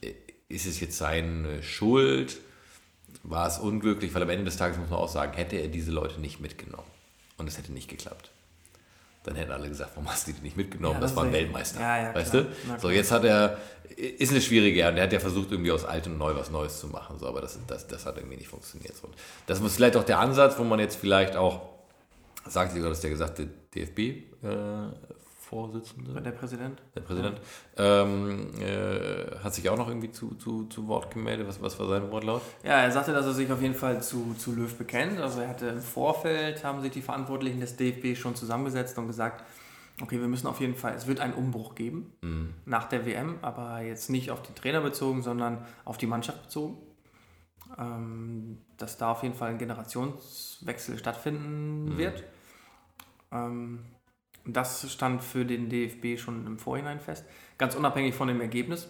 [0.00, 0.12] äh,
[0.48, 2.38] ist es jetzt seine Schuld,
[3.22, 5.92] war es unglücklich, weil am Ende des Tages muss man auch sagen, hätte er diese
[5.92, 6.90] Leute nicht mitgenommen
[7.36, 8.32] und es hätte nicht geklappt
[9.24, 10.94] dann hätten alle gesagt, warum hast du die nicht mitgenommen?
[10.94, 11.80] Ja, das, das war ein Weltmeister.
[11.80, 12.44] Ja, ja, weißt klar.
[12.44, 12.80] du?
[12.80, 13.58] So, jetzt hat er,
[13.96, 16.78] ist eine schwierige, und er hat ja versucht, irgendwie aus alt und neu was Neues
[16.78, 18.96] zu machen, so, aber das, das, das hat irgendwie nicht funktioniert.
[18.96, 19.08] So.
[19.46, 21.62] Das ist vielleicht auch der Ansatz, wo man jetzt vielleicht auch,
[22.46, 24.14] sagt sogar, dass der gesagte DFB äh,
[25.48, 26.20] Vorsitzende.
[26.20, 26.82] Der Präsident.
[26.94, 27.40] Der Präsident.
[27.78, 28.02] Ja.
[28.02, 31.48] Ähm, äh, hat sich auch noch irgendwie zu, zu, zu Wort gemeldet.
[31.48, 32.42] Was, was war sein Wortlaut?
[32.62, 35.18] Ja, er sagte, dass er sich auf jeden Fall zu, zu Löw bekennt.
[35.18, 39.42] Also er hatte im Vorfeld, haben sich die Verantwortlichen des DFB schon zusammengesetzt und gesagt,
[40.02, 42.52] okay, wir müssen auf jeden Fall, es wird einen Umbruch geben mhm.
[42.66, 46.76] nach der WM, aber jetzt nicht auf die Trainer bezogen, sondern auf die Mannschaft bezogen.
[47.78, 51.96] Ähm, dass da auf jeden Fall ein Generationswechsel stattfinden mhm.
[51.96, 52.24] wird.
[53.32, 53.84] Ähm,
[54.52, 57.24] das stand für den DFB schon im Vorhinein fest,
[57.58, 58.88] ganz unabhängig von dem Ergebnis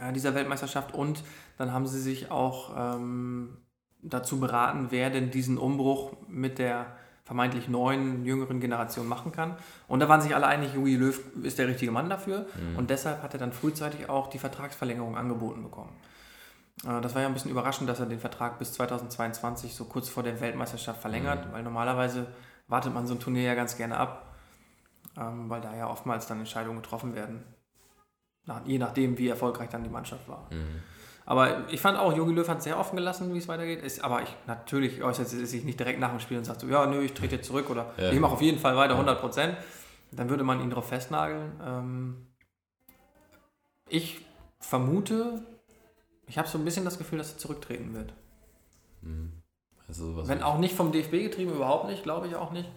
[0.00, 0.94] äh, dieser Weltmeisterschaft.
[0.94, 1.22] Und
[1.58, 3.56] dann haben sie sich auch ähm,
[4.02, 9.56] dazu beraten, wer denn diesen Umbruch mit der vermeintlich neuen, jüngeren Generation machen kann.
[9.88, 12.46] Und da waren sich alle einig, Jogi Löw ist der richtige Mann dafür.
[12.54, 12.76] Mhm.
[12.76, 15.92] Und deshalb hat er dann frühzeitig auch die Vertragsverlängerung angeboten bekommen.
[16.86, 20.08] Äh, das war ja ein bisschen überraschend, dass er den Vertrag bis 2022 so kurz
[20.10, 21.52] vor der Weltmeisterschaft verlängert, mhm.
[21.52, 22.26] weil normalerweise
[22.68, 24.23] wartet man so ein Turnier ja ganz gerne ab,
[25.18, 27.44] ähm, weil da ja oftmals dann Entscheidungen getroffen werden.
[28.46, 30.48] Nach, je nachdem, wie erfolgreich dann die Mannschaft war.
[30.50, 30.82] Mhm.
[31.26, 33.82] Aber ich fand auch, Jogi Löw hat sehr offen gelassen, wie es weitergeht.
[33.82, 36.66] Ist, aber ich, natürlich äußert er sich nicht direkt nach dem Spiel und sagt so,
[36.66, 38.12] ja, nö, ich trete jetzt zurück oder ja.
[38.12, 39.56] ich mache auf jeden Fall weiter 100 Prozent.
[40.12, 41.52] Dann würde man ihn darauf festnageln.
[41.64, 42.26] Ähm,
[43.88, 44.20] ich
[44.60, 45.42] vermute,
[46.26, 48.12] ich habe so ein bisschen das Gefühl, dass er zurücktreten wird.
[49.00, 49.32] Mhm.
[49.88, 52.70] Also, Wenn auch nicht vom DFB getrieben, überhaupt nicht, glaube ich auch nicht.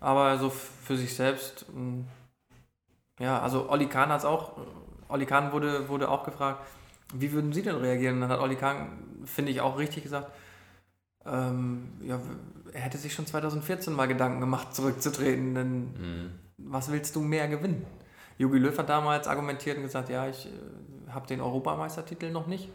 [0.00, 2.00] Aber so für sich selbst, mm,
[3.20, 4.56] ja, also Olli Kahn hat es auch,
[5.08, 6.66] Olli Kahn wurde, wurde auch gefragt,
[7.12, 8.20] wie würden Sie denn reagieren?
[8.20, 10.32] Dann hat Olli Kahn, finde ich, auch richtig gesagt,
[11.26, 12.18] ähm, ja,
[12.72, 16.30] er hätte sich schon 2014 mal Gedanken gemacht, zurückzutreten, denn mhm.
[16.56, 17.84] was willst du mehr gewinnen?
[18.38, 22.70] Jogi Löw hat damals argumentiert und gesagt, ja, ich äh, habe den Europameistertitel noch nicht.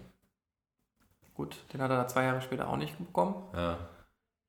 [1.34, 3.36] Gut, den hat er da zwei Jahre später auch nicht bekommen.
[3.56, 3.80] Ja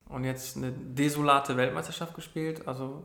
[0.09, 2.66] und jetzt eine desolate Weltmeisterschaft gespielt.
[2.66, 3.05] Also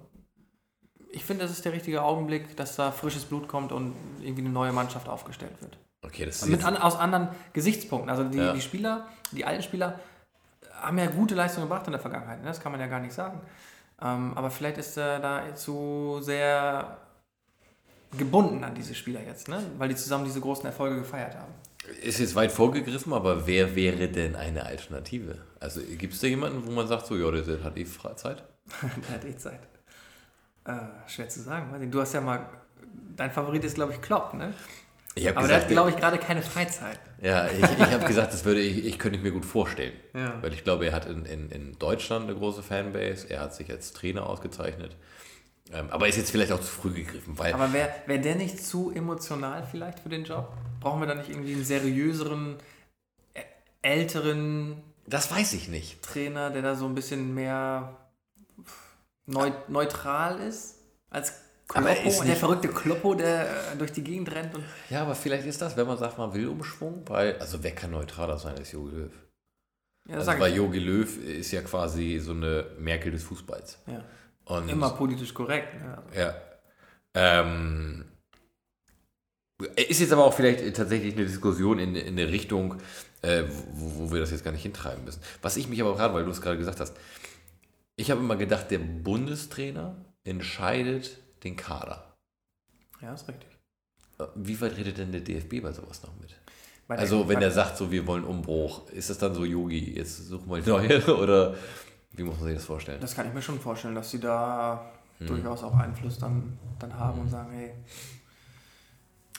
[1.12, 4.52] ich finde, das ist der richtige Augenblick, dass da frisches Blut kommt und irgendwie eine
[4.52, 5.78] neue Mannschaft aufgestellt wird.
[6.04, 8.10] Okay, das ist Mit an, aus anderen Gesichtspunkten.
[8.10, 8.54] Also die, ja.
[8.54, 10.00] die Spieler, die alten Spieler
[10.74, 12.40] haben ja gute Leistungen gebracht in der Vergangenheit.
[12.40, 12.48] Ne?
[12.48, 13.40] Das kann man ja gar nicht sagen.
[14.02, 16.98] Ähm, aber vielleicht ist er da zu sehr
[18.18, 19.62] gebunden an diese Spieler jetzt, ne?
[19.78, 21.54] weil die zusammen diese großen Erfolge gefeiert haben.
[22.02, 25.38] Ist jetzt weit vorgegriffen, aber wer wäre denn eine Alternative?
[25.60, 28.44] Also gibt es da jemanden, wo man sagt, so, ja, der hat eh Freizeit?
[28.82, 29.62] der hat eh Zeit.
[30.66, 30.74] Äh,
[31.08, 31.90] schwer zu sagen.
[31.92, 32.48] Du hast ja mal,
[33.16, 34.54] dein Favorit ist, glaube ich, Klopp, ne?
[35.14, 37.00] Ich Aber der gesagt, hat, glaube ich, gerade keine Freizeit.
[37.22, 39.94] Ja, ich, ich habe gesagt, das würde ich, ich könnte ich mir gut vorstellen.
[40.14, 40.42] Ja.
[40.42, 43.30] Weil ich glaube, er hat in, in, in Deutschland eine große Fanbase.
[43.30, 44.96] Er hat sich als Trainer ausgezeichnet.
[45.74, 48.64] Ähm, aber ist jetzt vielleicht auch zu früh gegriffen, weil Aber wäre wär der nicht
[48.66, 50.52] zu emotional vielleicht für den Job?
[50.80, 52.58] Brauchen wir da nicht irgendwie einen seriöseren,
[53.82, 56.02] älteren das weiß ich nicht.
[56.02, 57.98] Trainer, der da so ein bisschen mehr
[59.26, 60.76] neu, neutral ist?
[61.10, 61.34] Als
[61.74, 65.16] Aber Kloppo, ist der verrückte Kloppo, der äh, durch die Gegend rennt und Ja, aber
[65.16, 68.56] vielleicht ist das, wenn man sagt, man will Umschwung, weil, also wer kann neutraler sein
[68.56, 69.12] als Jogi Löw?
[70.08, 70.56] ja, Also ich.
[70.56, 73.80] Jogi Löw ist ja quasi so eine Merkel des Fußballs.
[73.88, 74.04] Ja.
[74.46, 75.74] Und Immer politisch korrekt.
[75.82, 75.98] Ne?
[75.98, 76.36] Also, Ja.
[77.14, 78.06] Ähm,
[79.76, 82.78] ist jetzt aber auch vielleicht tatsächlich eine Diskussion in, in eine Richtung,
[83.22, 85.22] äh, wo, wo wir das jetzt gar nicht hintreiben müssen.
[85.42, 86.96] Was ich mich aber gerade, weil du es gerade gesagt hast,
[87.96, 92.16] ich habe immer gedacht, der Bundestrainer entscheidet den Kader.
[93.02, 93.50] ja, ist richtig.
[94.20, 96.32] Äh, Wie weit redet denn der DFB bei sowas noch mit?
[96.90, 100.28] Der- Also wenn er sagt, so wir wollen Umbruch, ist das dann so, Yogi, jetzt
[100.28, 101.56] suchen wir neue oder
[102.14, 103.00] wie muss man sich das vorstellen?
[103.02, 104.86] Das kann ich mir schon vorstellen, dass sie da
[105.20, 105.28] Hm.
[105.28, 107.74] durchaus auch Einfluss dann, dann haben und sagen, hey,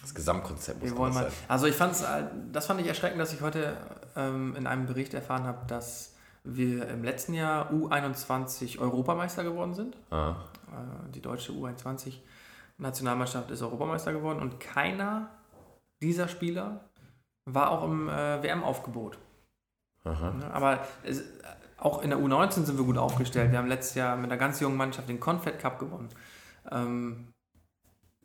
[0.01, 1.25] Das Gesamtkonzept muss wollen mal.
[1.25, 1.33] sein.
[1.49, 2.05] Also ich fand es,
[2.53, 3.77] das fand ich erschreckend, dass ich heute
[4.17, 9.97] ähm, in einem Bericht erfahren habe, dass wir im letzten Jahr U21 Europameister geworden sind.
[10.11, 10.37] Ah.
[10.69, 12.15] Äh, die deutsche U21
[12.79, 15.31] Nationalmannschaft ist Europameister geworden und keiner
[16.01, 16.81] dieser Spieler
[17.45, 19.19] war auch im äh, WM-Aufgebot.
[20.05, 20.31] Aha.
[20.33, 21.23] Ne, Aber es,
[21.83, 23.51] auch in der U19 sind wir gut aufgestellt.
[23.51, 26.09] Wir haben letztes Jahr mit einer ganz jungen Mannschaft den Confed Cup gewonnen.
[26.71, 27.29] Ähm,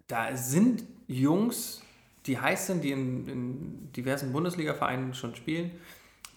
[0.07, 1.81] da sind Jungs,
[2.27, 5.71] die heiß sind, die in, in diversen Bundesliga-Vereinen schon spielen,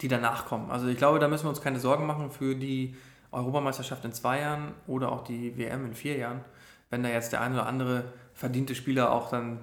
[0.01, 0.71] die danach kommen.
[0.71, 2.95] Also ich glaube, da müssen wir uns keine Sorgen machen für die
[3.31, 6.41] Europameisterschaft in zwei Jahren oder auch die WM in vier Jahren,
[6.89, 9.59] wenn da jetzt der ein oder andere verdiente Spieler auch dann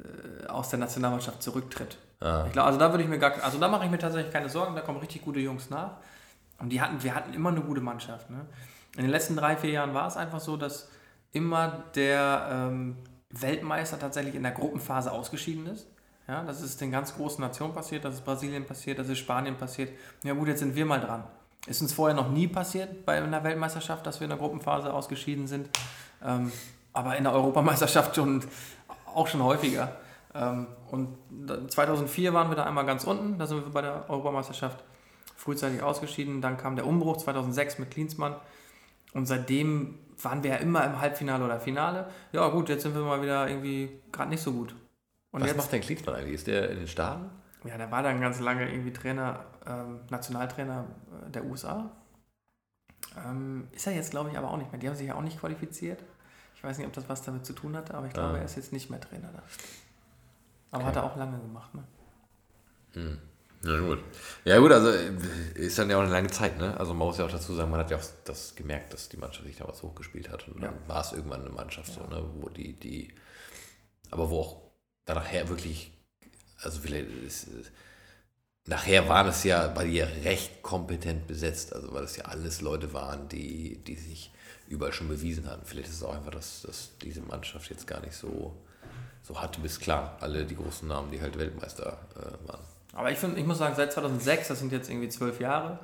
[0.00, 1.96] äh, aus der Nationalmannschaft zurücktritt.
[2.20, 2.44] Ah.
[2.46, 4.48] Ich glaube, also da würde ich mir gar, also da mache ich mir tatsächlich keine
[4.48, 5.92] Sorgen, da kommen richtig gute Jungs nach.
[6.62, 8.30] Und die hatten, wir hatten immer eine gute Mannschaft.
[8.30, 8.46] Ne?
[8.96, 10.88] In den letzten drei, vier Jahren war es einfach so, dass
[11.32, 12.96] immer der ähm,
[13.30, 15.88] Weltmeister tatsächlich in der Gruppenphase ausgeschieden ist.
[16.28, 19.56] Ja, das ist den ganz großen Nationen passiert, das ist Brasilien passiert, das ist Spanien
[19.56, 19.90] passiert.
[20.22, 21.24] Ja gut, jetzt sind wir mal dran.
[21.66, 25.48] Ist uns vorher noch nie passiert bei einer Weltmeisterschaft, dass wir in der Gruppenphase ausgeschieden
[25.48, 25.68] sind.
[26.24, 26.52] Ähm,
[26.92, 28.44] aber in der Europameisterschaft schon
[29.12, 29.96] auch schon häufiger.
[30.34, 34.08] Ähm, und da- 2004 waren wir da einmal ganz unten, da sind wir bei der
[34.08, 34.82] Europameisterschaft
[35.42, 36.40] frühzeitig ausgeschieden.
[36.40, 38.36] Dann kam der Umbruch 2006 mit Klinsmann.
[39.12, 42.08] Und seitdem waren wir ja immer im Halbfinale oder Finale.
[42.32, 44.74] Ja gut, jetzt sind wir mal wieder irgendwie gerade nicht so gut.
[45.32, 46.34] Und Was jetzt, macht denn Klinsmann eigentlich?
[46.34, 47.30] Ist der in den Staaten?
[47.64, 50.84] ja, der war dann ganz lange irgendwie Trainer, ähm, Nationaltrainer
[51.26, 51.90] äh, der USA.
[53.26, 54.80] Ähm, ist er jetzt, glaube ich, aber auch nicht mehr.
[54.80, 56.02] Die haben sich ja auch nicht qualifiziert.
[56.56, 58.38] Ich weiß nicht, ob das was damit zu tun hatte, aber ich glaube, Ah.
[58.38, 59.42] er ist jetzt nicht mehr Trainer da.
[60.70, 60.86] Aber Okay.
[60.86, 63.18] hat er auch lange gemacht, ne?
[63.64, 64.00] Ja gut.
[64.44, 65.12] Ja gut, also äh,
[65.54, 66.78] ist dann ja auch eine lange Zeit, ne?
[66.78, 69.16] Also man muss ja auch dazu sagen, man hat ja auch das gemerkt, dass die
[69.16, 72.24] Mannschaft sich damals hochgespielt hat und dann war es irgendwann eine Mannschaft so, ne?
[72.40, 73.14] Wo die, die,
[74.10, 74.62] aber wo auch
[75.04, 75.92] dann nachher wirklich,
[76.60, 77.48] also vielleicht ist,
[78.66, 82.60] nachher waren es ja, weil die ja recht kompetent besetzt, also weil es ja alles
[82.62, 84.32] Leute waren, die, die sich
[84.68, 85.64] überall schon bewiesen hatten.
[85.66, 88.56] Vielleicht ist es auch einfach, dass, dass diese Mannschaft jetzt gar nicht so,
[89.22, 92.71] so hatte bis klar, alle die großen Namen, die halt Weltmeister äh, waren.
[92.92, 95.78] Aber ich finde, ich muss sagen, seit 2006, das sind jetzt irgendwie zwölf Jahre,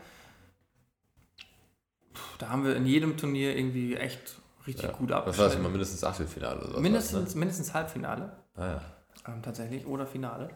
[2.38, 4.92] da haben wir in jedem Turnier irgendwie echt richtig Ja.
[4.97, 5.61] gut war das abgeschnitten.
[5.61, 5.68] immer?
[5.71, 6.81] Mindestens Achtelfinale oder so.
[6.81, 8.33] Mindestens, mindestens Halbfinale, Ne?
[8.57, 8.83] Ah, ja.
[9.33, 10.51] ähm, tatsächlich, oder Finale.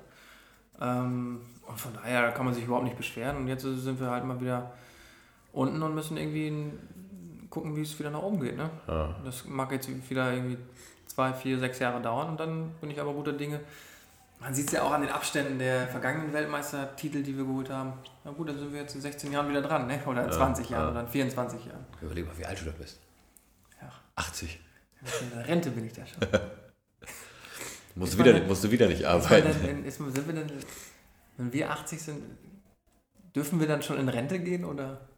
[0.80, 3.36] Ähm, und von daher kann man sich überhaupt nicht beschweren.
[3.36, 4.72] Und jetzt sind wir halt mal wieder
[5.52, 6.72] unten und müssen irgendwie
[7.50, 8.56] gucken, wie es wieder nach oben geht.
[8.56, 8.70] Ne?
[8.88, 9.14] Ja.
[9.24, 10.58] Das mag jetzt wieder irgendwie
[11.06, 13.60] zwei, vier, sechs Jahre dauern und dann bin ich aber guter Dinge.
[14.42, 17.92] Man sieht es ja auch an den Abständen der vergangenen Weltmeistertitel, die wir geholt haben.
[18.24, 20.00] Na gut, dann sind wir jetzt in 16 Jahren wieder dran, ne?
[20.04, 20.90] oder in Ja, 20 Jahren ja.
[20.90, 21.86] oder in 24 Jahren.
[22.00, 22.98] Überleg mal, wie alt du da bist.
[23.80, 23.90] Ja.
[24.16, 24.60] 80.
[25.20, 26.20] In der Rente bin ich da schon.
[27.94, 29.62] Musst Ist du, wieder, denn- musst du wieder nicht Ist arbeiten.
[29.62, 30.50] denn, ist, sind wir denn,
[31.36, 32.22] wenn wir 80 sind,
[33.36, 35.08] dürfen wir dann schon in Rente gehen oder?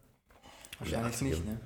[0.79, 1.59] Wahrscheinlich 80 nicht, ne?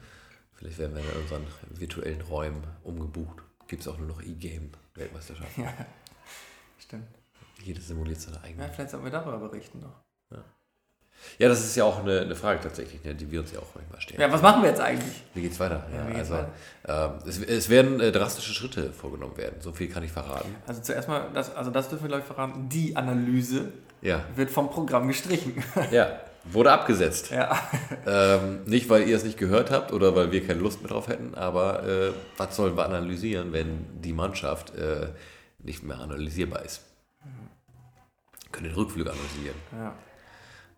[0.53, 3.37] Vielleicht werden wir in unseren virtuellen Räumen umgebucht.
[3.67, 5.57] Gibt es auch nur noch E-Game-Weltmeisterschaft.
[5.57, 5.73] Ja,
[6.79, 7.07] stimmt.
[7.63, 8.63] Jeder simuliert seine eigene.
[8.63, 10.03] Ja, vielleicht sollten wir darüber berichten noch.
[11.37, 13.75] Ja, das ist ja auch eine, eine Frage tatsächlich, ne, die wir uns ja auch
[13.75, 14.21] manchmal stellen.
[14.21, 15.21] Ja, was machen wir jetzt eigentlich?
[15.33, 15.85] Wie geht's weiter?
[15.91, 16.47] Ja, Ja, wie geht's also,
[16.87, 19.59] ähm, es, es werden äh, drastische Schritte vorgenommen werden.
[19.59, 20.55] So viel kann ich verraten.
[20.65, 24.49] Also zuerst mal, das, also das dürfen wir glaube ich verraten, die Analyse Ja, wird
[24.49, 25.61] vom Programm gestrichen.
[25.91, 26.19] ja.
[26.45, 27.31] wurde abgesetzt.
[27.31, 27.59] Ja.
[28.05, 31.09] Ähm, nicht, weil ihr es nicht gehört habt oder weil wir keine Lust mehr drauf
[31.09, 35.09] hätten, aber äh, was sollen wir analysieren, wenn die Mannschaft äh,
[35.59, 36.81] nicht mehr analysierbar ist?
[38.51, 39.55] Können den Rückflug analysieren.
[39.73, 39.93] ja.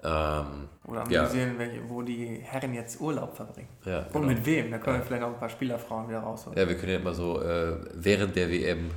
[0.04, 1.20] Ähm, Oder Ja.
[1.22, 3.70] analysieren, welche, wo die Herren jetzt Urlaub verbringen.
[3.86, 4.26] ja, Und genau.
[4.28, 4.72] mit wem?
[4.72, 6.58] Da können wir vielleicht auch ein paar Spielerfrauen wieder rausholen.
[6.58, 8.90] ja, wir können ja immer so äh, während der WM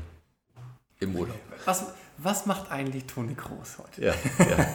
[1.00, 1.36] im Urlaub.
[1.66, 4.02] Was, was macht eigentlich Toni Kroos heute?
[4.02, 4.66] Ja, ja.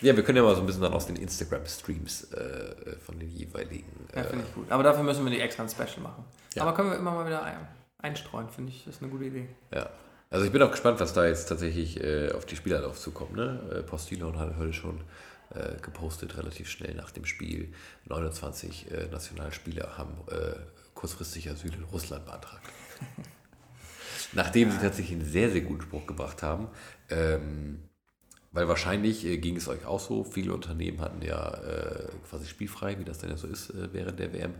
[0.00, 3.30] ja, wir können ja mal so ein bisschen dann aus den Instagram-Streams äh, von den
[3.30, 4.06] jeweiligen.
[4.14, 4.70] Ja, Äh, finde ich gut.
[4.70, 6.24] Aber dafür müssen wir die extra ein Special machen.
[6.54, 6.62] Ja.
[6.62, 7.56] Aber können wir immer mal wieder ein,
[7.98, 9.48] einstreuen, finde ich, ist eine gute Idee.
[9.72, 9.88] Ja.
[10.34, 13.36] Also ich bin auch gespannt, was da jetzt tatsächlich äh, auf die Spieler drauf zukommt.
[13.36, 13.60] Ne?
[13.70, 15.00] Äh, Postillon hat heute schon
[15.50, 17.72] äh, gepostet, relativ schnell nach dem Spiel.
[18.06, 20.56] 29 äh, Nationalspieler haben äh,
[20.94, 22.68] kurzfristig Asyl in Russland beantragt.
[24.32, 26.66] Nachdem sie tatsächlich einen sehr, sehr guten Spruch gebracht haben.
[27.10, 27.84] Ähm,
[28.50, 30.24] weil wahrscheinlich äh, ging es euch auch so.
[30.24, 34.18] Viele Unternehmen hatten ja äh, quasi spielfrei, wie das denn ja so ist äh, während
[34.18, 34.54] der WM.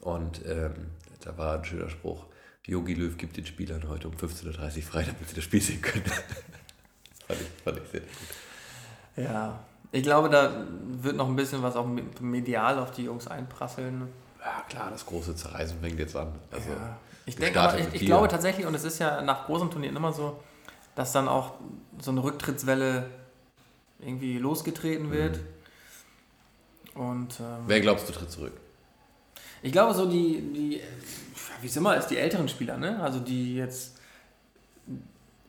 [0.00, 0.88] Und ähm,
[1.20, 2.26] da war ein schöner Spruch.
[2.68, 5.80] Yogi Löw gibt den Spielern heute um 15.30 Uhr frei, damit sie das Spiel sehen
[5.80, 6.04] können.
[6.04, 6.14] das
[7.26, 8.08] fand ich, fand ich sehr gut.
[9.16, 9.58] Ja,
[9.90, 10.66] ich glaube, da
[11.02, 11.86] wird noch ein bisschen was auch
[12.20, 14.08] medial auf die Jungs einprasseln.
[14.38, 16.32] Ja, klar, das große Zerreißen fängt jetzt an.
[16.52, 16.98] Also, Ja.
[17.24, 20.12] Ich denke, aber, ich, ich glaube tatsächlich, und es ist ja nach großen Turnieren immer
[20.14, 20.40] so,
[20.94, 21.54] dass dann auch
[22.00, 23.04] so eine Rücktrittswelle
[23.98, 25.40] irgendwie losgetreten wird.
[26.94, 28.52] Und ähm, Wer glaubst du tritt zurück?
[29.62, 30.80] ich glaube so die, die
[31.60, 33.00] wie es immer ist, die älteren Spieler, ne?
[33.00, 33.98] Also die jetzt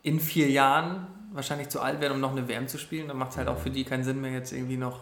[0.03, 3.31] in vier Jahren wahrscheinlich zu alt werden, um noch eine WM zu spielen, dann macht
[3.31, 5.01] es halt auch für die keinen Sinn mehr, jetzt irgendwie noch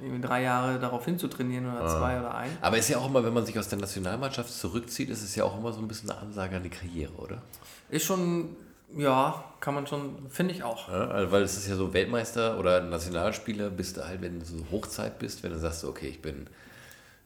[0.00, 2.50] irgendwie drei Jahre darauf hinzutrainieren oder zwei oder ein.
[2.60, 5.44] Aber ist ja auch immer, wenn man sich aus der Nationalmannschaft zurückzieht, ist es ja
[5.44, 7.42] auch immer so ein bisschen eine Ansage an die Karriere, oder?
[7.90, 8.56] Ist schon,
[8.96, 10.88] ja, kann man schon, finde ich auch.
[10.88, 14.44] Ja, also weil es ist ja so Weltmeister oder Nationalspieler bist du halt, wenn du
[14.44, 16.48] so Hochzeit bist, wenn du sagst, okay, ich bin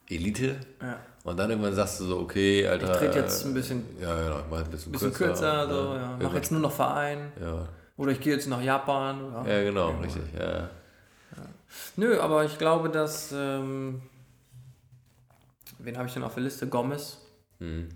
[0.09, 0.97] Elite Ja.
[1.23, 2.91] und dann irgendwann sagst du so, okay, Alter.
[2.91, 5.93] Ich trete jetzt äh, ein bisschen, Ja, genau, ich mach ein bisschen, bisschen kürzer, so,
[5.95, 5.99] ja.
[5.99, 7.67] mach Irgendwann- jetzt nur noch Verein Ja,
[7.97, 9.23] oder ich gehe jetzt nach Japan.
[9.23, 10.03] Oder ja genau, Irgendwo.
[10.05, 10.23] richtig.
[10.39, 10.69] Ja.
[11.95, 13.31] Nö, aber ich glaube, dass.
[13.31, 14.01] Ähm,
[15.77, 16.67] wen habe ich denn auf der Liste?
[16.67, 17.17] Gomez.
[17.59, 17.89] Hm.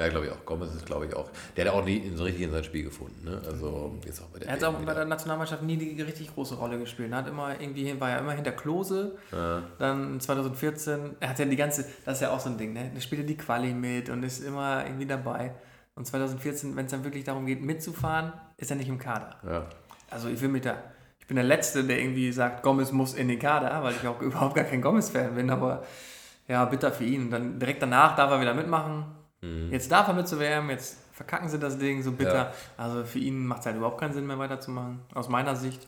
[0.00, 0.44] Ja, glaube ich auch.
[0.46, 1.30] Gomez ist, glaube ich, auch.
[1.56, 3.24] Der hat auch nie so richtig in sein Spiel gefunden.
[3.24, 3.40] Ne?
[3.46, 4.94] Also jetzt auch bei der Er hat auch bei wieder.
[4.94, 7.12] der Nationalmannschaft nie die richtig große Rolle gespielt.
[7.12, 9.16] Er hat immer irgendwie, war ja immer hinter Klose.
[9.30, 9.62] Ja.
[9.78, 12.90] Dann 2014, er hat ja die ganze, das ist ja auch so ein Ding, ne?
[12.94, 15.54] Er spielt ja die Quali mit und ist immer irgendwie dabei.
[15.94, 19.36] Und 2014, wenn es dann wirklich darum geht, mitzufahren, ist er nicht im Kader.
[19.46, 19.66] Ja.
[20.10, 20.76] Also ich will mich da,
[21.20, 24.20] ich bin der Letzte, der irgendwie sagt, Gomez muss in den Kader, weil ich auch
[24.22, 25.84] überhaupt gar kein Gomez-Fan bin, aber
[26.48, 27.24] ja, bitter für ihn.
[27.24, 29.04] Und dann direkt danach darf er wieder mitmachen.
[29.42, 32.34] Jetzt darf er mit zur WM, jetzt verkacken sie das Ding, so bitter.
[32.34, 32.52] Ja.
[32.76, 35.86] Also für ihn macht es halt überhaupt keinen Sinn mehr weiterzumachen, aus meiner Sicht.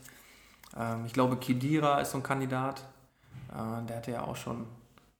[0.77, 2.81] Ähm, ich glaube, Kidira ist so ein Kandidat.
[3.49, 4.67] Äh, der hatte ja auch schon,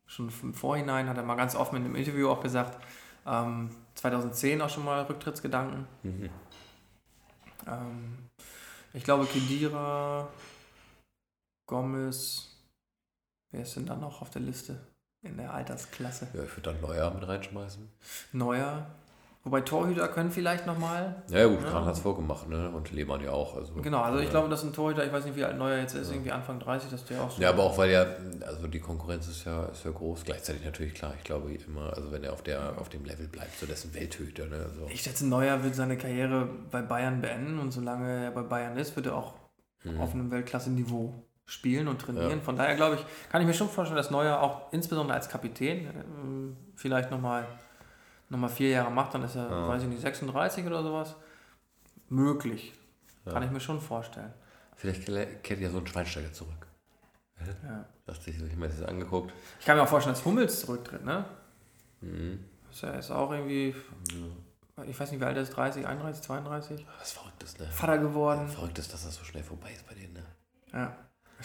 [0.05, 2.77] schon im Vorhinein, hat er mal ganz offen in einem Interview auch gesagt,
[3.25, 5.87] ähm, 2010 auch schon mal Rücktrittsgedanken.
[6.03, 6.29] Mhm.
[7.67, 8.17] Ähm,
[8.93, 10.27] ich glaube, Kedira,
[11.67, 12.49] Gomez,
[13.51, 14.77] wer ist denn da noch auf der Liste
[15.25, 16.27] in der Altersklasse?
[16.33, 17.87] ja, ich würde dann Neuer mit reinschmeißen.
[18.33, 18.85] Neuer.
[19.43, 21.17] Wobei Torhüter können vielleicht nochmal.
[21.29, 21.69] Ja, ja gut, Ja.
[21.69, 22.67] Kran hat es vorgemacht, ne?
[22.71, 23.55] Und Lehmann ja auch.
[23.55, 25.77] Also, Genau, also ich äh, glaube, dass ein Torhüter, ich weiß nicht, wie alt Neuer
[25.77, 27.39] jetzt ist, irgendwie Anfang 30, dass der auch so.
[27.39, 28.07] Ja, aber auch weil ja,
[28.47, 30.23] also die Konkurrenz ist ja, ist ja groß.
[30.23, 33.55] Gleichzeitig natürlich klar, ich glaube immer, also wenn er auf, der, auf dem Level bleibt,
[33.59, 34.55] so dessen Welthüter, ne?
[34.67, 38.75] Also, Ich schätze, Neuer wird seine Karriere bei Bayern beenden und solange er bei Bayern
[38.77, 39.35] ist, wird er auch
[39.99, 41.13] auf einem Weltklasse-Niveau
[41.45, 42.39] spielen und trainieren.
[42.39, 42.43] Ja.
[42.43, 45.87] Von daher glaube ich, kann ich mir schon vorstellen, dass Neuer auch insbesondere als Kapitän
[45.95, 47.45] ähm, vielleicht nochmal
[48.29, 49.67] noch mal vier Jahre macht, dann ist er, Ja.
[49.67, 51.15] weiß ich nicht, 36 oder sowas.
[52.09, 52.73] Möglich.
[53.25, 53.43] Kann Ja.
[53.43, 54.33] ich mir schon vorstellen.
[54.75, 55.05] Vielleicht
[55.43, 56.67] kehrt ja so ein Schweinsteiger zurück.
[57.63, 57.85] Ja.
[58.07, 59.31] Dachte ich, ich mir das angeguckt.
[59.59, 61.25] Ich kann mir auch vorstellen, dass Hummels zurücktritt, ne?
[62.01, 62.43] Mhm.
[62.71, 63.75] Ist ja ist auch irgendwie,
[64.87, 66.85] ich weiß nicht, wie alt er ist, 30, 31, 32?
[66.99, 67.67] Was Verrücktes, ne?
[67.67, 68.47] Vater geworden.
[68.49, 70.23] Verrückt ist, dass das so schnell vorbei ist bei denen, ne?
[70.73, 70.95] Ja.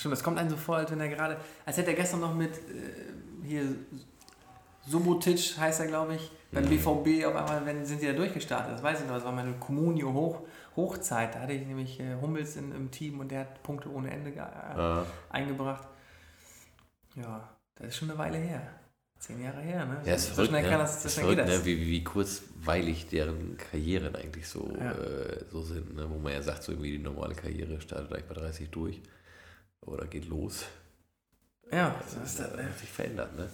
[0.00, 1.36] Stimmt, das kommt einem so vor, als wenn er gerade,
[1.66, 3.76] als hätte er gestern noch mit äh, hier
[4.88, 8.72] Subotic heißt er, glaube ich, beim BVB auf einmal wenn, sind die da durchgestartet.
[8.72, 10.40] Das weiß ich noch, das war meine Communio Hoch,
[10.74, 11.34] Hochzeit.
[11.34, 14.30] Da hatte ich nämlich äh, Hummels in, im Team und der hat Punkte ohne Ende
[14.30, 15.86] äh, eingebracht.
[17.14, 18.62] Ja, das ist schon eine Weile her.
[19.18, 20.00] Zehn Jahre her, ne?
[20.06, 20.68] Ja, ist so verrückt, schnell ne?
[20.70, 21.58] kann das, so ist schnell verrückt, geht das.
[21.60, 21.66] ne?
[21.66, 24.92] Wie, wie, kurzweilig deren Karrieren eigentlich so, Ja.
[24.92, 26.08] äh, so sind, ne?
[26.08, 29.02] Wo man ja sagt, so irgendwie die normale Karriere startet eigentlich bei 30 durch
[29.86, 30.64] oder geht los.
[31.72, 33.48] Ja, das, Das hat sich verändert, ne?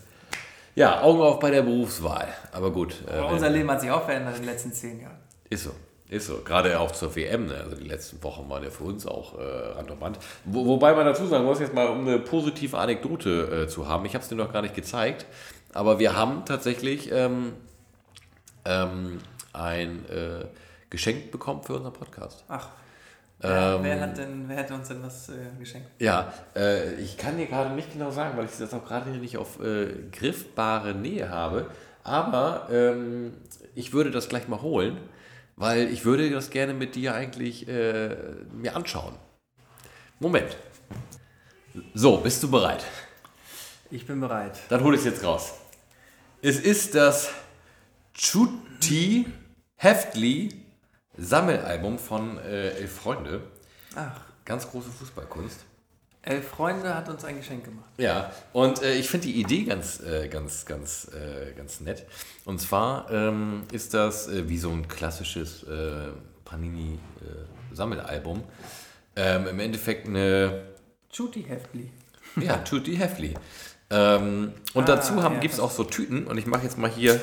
[0.75, 2.29] Ja, Augen auf bei der Berufswahl.
[2.53, 2.95] Aber gut.
[3.07, 5.19] äh, Aber wenn- unser Leben hat sich auch verändert in den letzten zehn Jahren.
[5.49, 5.71] Ist so.
[6.09, 7.55] Ist so, gerade auch zur WM, ne?
[7.57, 10.19] also die letzten Wochen waren ja für uns auch äh, Rand und Band.
[10.45, 14.05] Wo, wobei man dazu sagen muss, jetzt mal um eine positive Anekdote äh, zu haben,
[14.05, 15.27] ich habe es dir noch gar nicht gezeigt,
[15.75, 17.55] aber wir haben tatsächlich ähm,
[18.65, 19.19] ähm,
[19.53, 20.45] ein äh,
[20.91, 22.45] Geschenk bekommen für unseren Podcast.
[22.49, 22.69] Ach.
[23.43, 25.89] Ähm, wer, hat denn, wer hat uns denn was äh, geschenkt?
[25.99, 29.37] Ja, äh, ich kann dir gerade nicht genau sagen, weil ich das auch gerade nicht
[29.37, 31.71] auf äh, griffbare Nähe habe.
[32.03, 33.35] Aber ähm,
[33.75, 34.99] ich würde das gleich mal holen
[35.57, 38.15] weil ich würde das gerne mit dir eigentlich äh,
[38.53, 39.15] mir anschauen.
[40.21, 40.57] Moment.
[41.95, 42.85] So, bist du bereit?
[43.91, 44.59] Ich bin bereit.
[44.69, 45.55] Dann hole ich es jetzt raus.
[46.43, 47.31] Es ist das
[48.15, 49.27] Chuti
[49.77, 50.66] Heftli
[51.19, 53.43] Sammelalbum von äh, Elf Freunde.
[53.95, 54.21] Ach.
[54.45, 55.65] Ganz große Fußballkunst.
[56.23, 57.89] Elf Freunde hat uns ein Geschenk gemacht.
[57.99, 62.05] Ja, und äh, ich finde die Idee ganz, äh, ganz, ganz, äh, ganz nett.
[62.45, 66.09] Und zwar ähm, ist das äh, wie so ein klassisches äh,
[66.45, 68.43] Panini-Sammelalbum.
[69.15, 70.65] Ähm, Im Endeffekt eine.
[71.13, 71.91] Tutti Heftli.
[72.41, 73.35] Ja, Tutti Heftli.
[73.91, 76.27] Ähm, und ah, dazu ja, gibt es auch so Tüten.
[76.27, 77.21] Und ich mache jetzt mal hier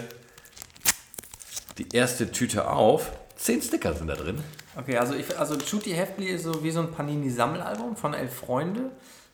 [1.78, 3.12] die erste Tüte auf.
[3.44, 4.42] Zehn Sticker sind da drin.
[4.78, 8.92] Okay, also, ich, also Chuti Heftli ist so wie so ein Panini-Sammelalbum von elf Freunde.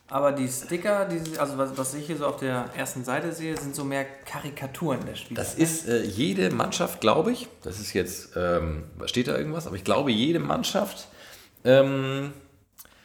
[0.07, 3.55] Aber die Sticker, die, also was, was ich hier so auf der ersten Seite sehe,
[3.55, 5.39] sind so mehr Karikaturen der Spieler.
[5.39, 7.49] Das ist äh, jede Mannschaft, glaube ich.
[7.61, 9.67] Das ist jetzt, ähm, steht da irgendwas?
[9.67, 11.07] Aber ich glaube, jede Mannschaft,
[11.63, 12.33] ähm,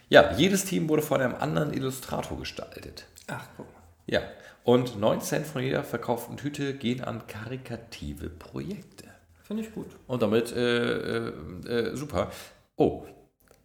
[0.09, 3.05] ja, jedes Team wurde von einem anderen Illustrator gestaltet.
[3.27, 3.83] Ach, guck mal.
[4.07, 4.23] Ja,
[4.63, 9.05] und 9 Cent von jeder verkauften Tüte gehen an karikative Projekte.
[9.45, 9.89] Finde ich gut.
[10.07, 11.33] Und damit äh, äh,
[11.69, 12.31] äh, super.
[12.77, 13.05] Oh,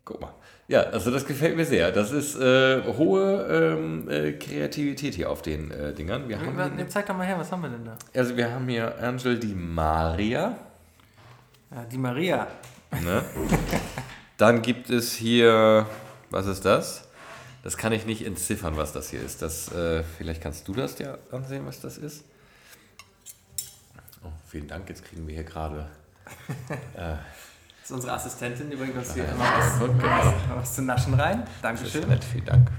[0.03, 0.33] guck mal.
[0.67, 1.91] Ja, also das gefällt mir sehr.
[1.93, 6.27] Das ist äh, hohe ähm, äh, Kreativität hier auf den äh, Dingern.
[6.27, 7.97] Wir haben hier, zeig doch mal her, was haben wir denn da?
[8.13, 10.57] Also wir haben hier Angel Di Maria.
[11.71, 12.47] Ja, Di Maria.
[13.01, 13.23] Ne?
[14.37, 15.87] Dann gibt es hier,
[16.29, 17.07] was ist das?
[17.63, 19.41] Das kann ich nicht entziffern, was das hier ist.
[19.41, 19.69] Das,
[20.17, 22.25] vielleicht kannst du das ja ansehen, was das ist.
[24.23, 25.87] Oh, vielen Dank, jetzt kriegen wir hier gerade.
[26.93, 27.19] Äh, das
[27.85, 30.55] ist unsere Assistentin, die bringt uns hier immer was, genau.
[30.55, 31.43] was zu naschen rein.
[31.61, 32.07] Dankeschön.
[32.07, 32.69] Nett, vielen Dank.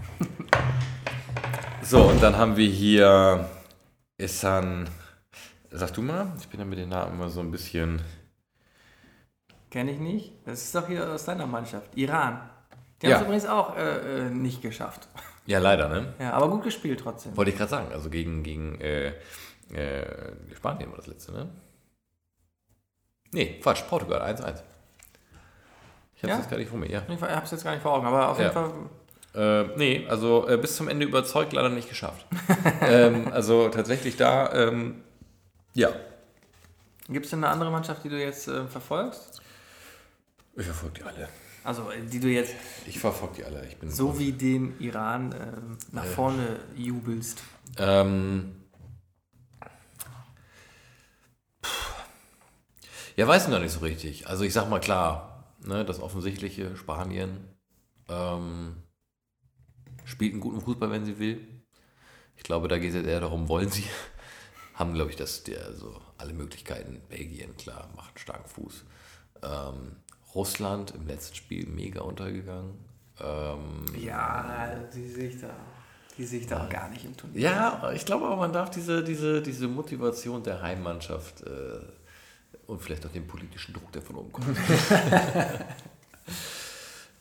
[1.83, 3.49] so, und dann haben wir hier
[4.19, 4.89] Essan.
[5.71, 8.03] Sag du mal, ich bin ja mit den Namen immer so ein bisschen.
[9.71, 10.33] Kenne ich nicht.
[10.45, 11.97] Das ist doch hier aus deiner Mannschaft.
[11.97, 12.51] Iran.
[13.01, 15.09] Die haben es übrigens auch äh, äh, nicht geschafft.
[15.47, 16.15] Ja, leider, ne?
[16.19, 17.37] Ja, aber gut gespielt trotzdem.
[17.37, 17.93] Wollte ich gerade sagen.
[17.93, 19.15] Also gegen, gegen äh,
[19.75, 21.51] äh, Spanien war das letzte, ne?
[23.33, 24.63] Nee, Quatsch, Portugal, 1-1.
[26.15, 26.37] Ich hab's ja?
[26.39, 27.03] jetzt gar nicht vor mir, ja.
[27.09, 28.73] Ich hab's jetzt gar nicht vor Augen, aber auf jeden Fall.
[29.35, 32.27] Äh, nee, also äh, bis zum Ende überzeugt, leider nicht geschafft.
[32.83, 35.03] ähm, also tatsächlich da, ähm,
[35.73, 35.91] ja.
[37.09, 39.41] Gibt es denn eine andere Mannschaft, die du jetzt äh, verfolgst?
[40.57, 41.29] Ich verfolge die alle.
[41.63, 42.55] Also, äh, die du jetzt.
[42.87, 43.65] Ich verfolge die alle.
[43.67, 47.43] Ich bin so wie den Iran ähm, nach vorne jubelst.
[47.79, 48.57] Ähm,
[53.21, 54.29] Ja, weiß noch nicht so richtig.
[54.29, 57.49] Also ich sag mal klar, ne, das offensichtliche Spanien
[58.09, 58.77] ähm,
[60.07, 61.47] spielt einen guten Fußball, wenn sie will.
[62.39, 63.85] Ich glaube, da geht es eher darum, wollen sie.
[64.75, 67.03] Haben, glaube ich, das, der, so alle Möglichkeiten.
[67.11, 68.87] Belgien, klar, macht einen starken Fuß.
[69.43, 69.97] Ähm,
[70.35, 72.73] Russland im letzten Spiel mega untergegangen.
[73.21, 75.51] Ähm, ja, die sehe ich da.
[76.17, 77.39] Die sehe ich da gar nicht im Turnier.
[77.39, 81.81] Ja, ich glaube aber, man darf diese, diese, diese Motivation der Heimmannschaft äh,
[82.71, 84.57] und vielleicht auch den politischen Druck, der von oben kommt.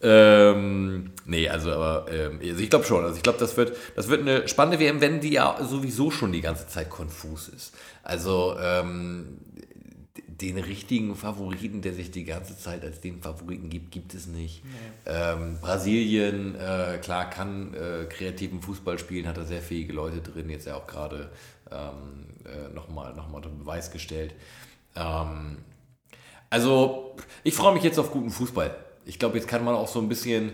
[0.02, 3.04] ähm, nee, also aber ähm, also ich glaube schon.
[3.04, 6.32] Also ich glaube, das wird, das wird eine spannende WM, wenn die ja sowieso schon
[6.32, 7.74] die ganze Zeit konfus ist.
[8.04, 9.40] Also ähm,
[10.28, 14.64] den richtigen Favoriten, der sich die ganze Zeit als den Favoriten gibt, gibt es nicht.
[14.64, 14.72] Nee.
[15.06, 20.50] Ähm, Brasilien, äh, klar, kann äh, kreativen Fußball spielen, hat da sehr fähige Leute drin,
[20.50, 21.30] jetzt ja auch gerade
[21.72, 24.34] ähm, äh, nochmal noch mal unter Beweis gestellt.
[24.96, 25.58] Ähm,
[26.50, 28.76] also, ich freue mich jetzt auf guten Fußball.
[29.06, 30.54] Ich glaube, jetzt kann man auch so ein bisschen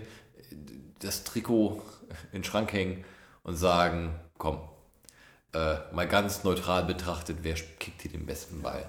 [0.99, 1.81] das Trikot
[2.31, 3.03] in den Schrank hängen
[3.43, 4.59] und sagen, komm,
[5.53, 8.85] äh, mal ganz neutral betrachtet, wer kickt hier den besten Ball.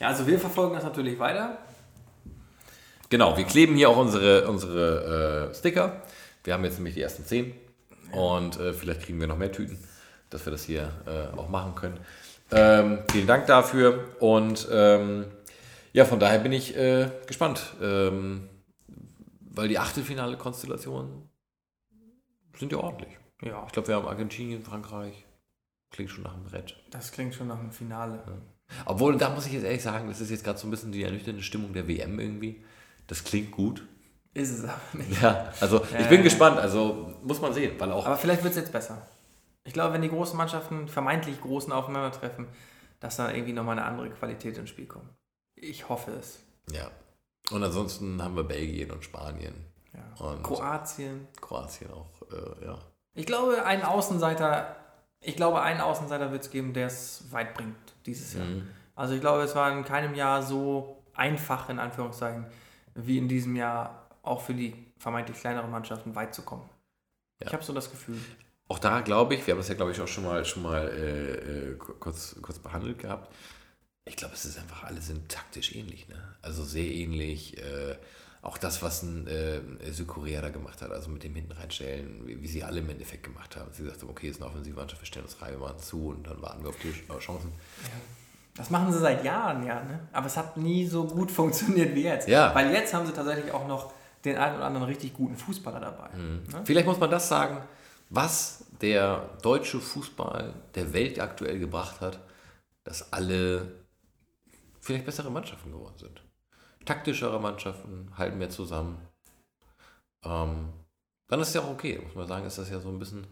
[0.00, 1.58] Ja, also wir verfolgen das natürlich weiter.
[3.08, 6.02] Genau, wir kleben hier auch unsere, unsere äh, Sticker.
[6.42, 7.54] Wir haben jetzt nämlich die ersten zehn
[8.12, 9.78] und äh, vielleicht kriegen wir noch mehr Tüten,
[10.30, 11.98] dass wir das hier äh, auch machen können.
[12.50, 15.26] Ähm, vielen Dank dafür und ähm,
[15.92, 18.48] ja, von daher bin ich äh, gespannt, ähm,
[19.40, 21.28] weil die Achtelfinale-Konstellationen
[22.56, 23.16] sind ja ordentlich.
[23.42, 23.64] Ja.
[23.66, 25.24] Ich glaube, wir haben Argentinien, Frankreich.
[25.90, 26.76] Klingt schon nach einem Brett.
[26.90, 28.22] Das klingt schon nach einem Finale.
[28.26, 28.32] Ja.
[28.86, 31.02] Obwohl, da muss ich jetzt ehrlich sagen, das ist jetzt gerade so ein bisschen die
[31.02, 32.64] ernüchternde Stimmung der WM irgendwie.
[33.06, 33.86] Das klingt gut.
[34.34, 35.22] Ist es aber nicht.
[35.22, 36.58] Ja, also ich Ja, bin gespannt.
[36.58, 39.06] Also muss man sehen, weil auch Aber vielleicht wird es jetzt besser.
[39.66, 42.46] Ich glaube, wenn die großen Mannschaften, vermeintlich großen aufeinandertreffen,
[43.00, 45.10] dass da irgendwie nochmal eine andere Qualität ins Spiel kommt.
[45.54, 46.40] Ich hoffe es.
[46.72, 46.90] ja.
[47.52, 49.54] Und ansonsten haben wir Belgien und Spanien
[49.92, 50.24] Ja.
[50.26, 51.28] und Kroatien.
[51.40, 52.10] Kroatien auch.
[52.32, 52.78] Äh, ja.
[53.14, 54.74] Ich glaube, einen Außenseiter,
[55.20, 58.46] ich glaube, einen Außenseiter wird es geben, der es weit bringt dieses Jahr.
[58.46, 58.66] Mhm.
[58.96, 62.46] Also ich glaube, es war in keinem Jahr so einfach, in Anführungszeichen,
[62.96, 66.68] wie in diesem Jahr auch für die vermeintlich kleineren Mannschaften weit zu kommen.
[67.40, 67.46] Ja.
[67.46, 68.18] Ich habe so das Gefühl.
[68.68, 70.88] Auch da glaube ich, wir haben das ja glaube ich auch schon mal schon mal
[70.88, 73.32] äh, äh, kurz, kurz behandelt gehabt.
[74.04, 76.16] Ich glaube, es ist einfach, alle sind taktisch ähnlich, ne?
[76.40, 77.58] Also sehr ähnlich.
[77.58, 77.96] Äh,
[78.46, 79.60] auch das, was ein äh,
[79.90, 83.24] Südkorea da gemacht hat, also mit dem hinten reinstellen, wie, wie sie alle im Endeffekt
[83.24, 83.70] gemacht haben.
[83.72, 85.78] Sie gesagt haben, okay, es ist eine offensive Mannschaft, wir stellen uns rein, wir machen
[85.80, 87.52] zu und dann warten wir auf die äh, Chancen.
[88.54, 90.00] Das machen sie seit Jahren, ja, ne?
[90.12, 92.28] Aber es hat nie so gut funktioniert wie jetzt.
[92.28, 92.54] Ja.
[92.54, 93.92] Weil jetzt haben sie tatsächlich auch noch
[94.24, 96.08] den einen oder anderen richtig guten Fußballer dabei.
[96.16, 96.44] Mhm.
[96.52, 96.62] Ne?
[96.64, 97.58] Vielleicht muss man das sagen,
[98.08, 102.20] was der deutsche Fußball der Welt aktuell gebracht hat,
[102.84, 103.84] dass alle
[104.80, 106.22] vielleicht bessere Mannschaften geworden sind.
[106.84, 109.08] Taktischere Mannschaften halten mehr zusammen.
[110.24, 110.72] Ähm,
[111.28, 113.26] dann ist es ja auch okay, muss man sagen, ist das ja so ein bisschen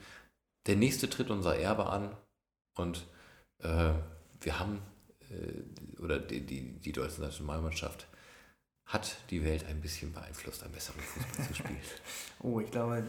[0.66, 2.16] der nächste tritt unser Erbe an
[2.76, 3.06] und
[3.58, 3.92] äh,
[4.40, 4.82] wir haben,
[5.30, 8.08] äh, oder die, die, die deutsche Nationalmannschaft
[8.86, 11.80] hat die Welt ein bisschen beeinflusst, einen besseren Fußball zu spielen.
[12.40, 13.08] Oh, ich glaube,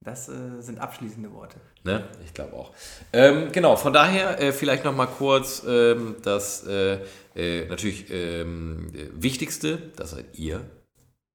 [0.00, 1.56] das äh, sind abschließende Worte.
[1.84, 2.04] Ne?
[2.24, 2.72] Ich glaube auch.
[3.12, 7.00] Ähm, genau, von daher äh, vielleicht nochmal kurz ähm, das äh,
[7.34, 10.64] äh, natürlich ähm, äh, Wichtigste, das seid ihr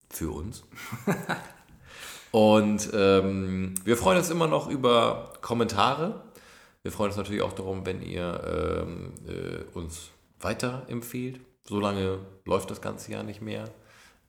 [0.09, 0.63] für uns.
[2.31, 6.23] Und ähm, wir freuen uns immer noch über Kommentare.
[6.81, 11.41] Wir freuen uns natürlich auch darum, wenn ihr ähm, äh, uns weiterempfehlt.
[11.67, 13.65] Solange läuft das ganze Jahr nicht mehr.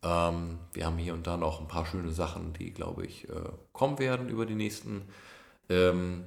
[0.03, 3.33] Ähm, wir haben hier und da noch ein paar schöne Sachen, die, glaube ich, äh,
[3.73, 5.09] kommen werden über die nächsten
[5.69, 6.25] ähm,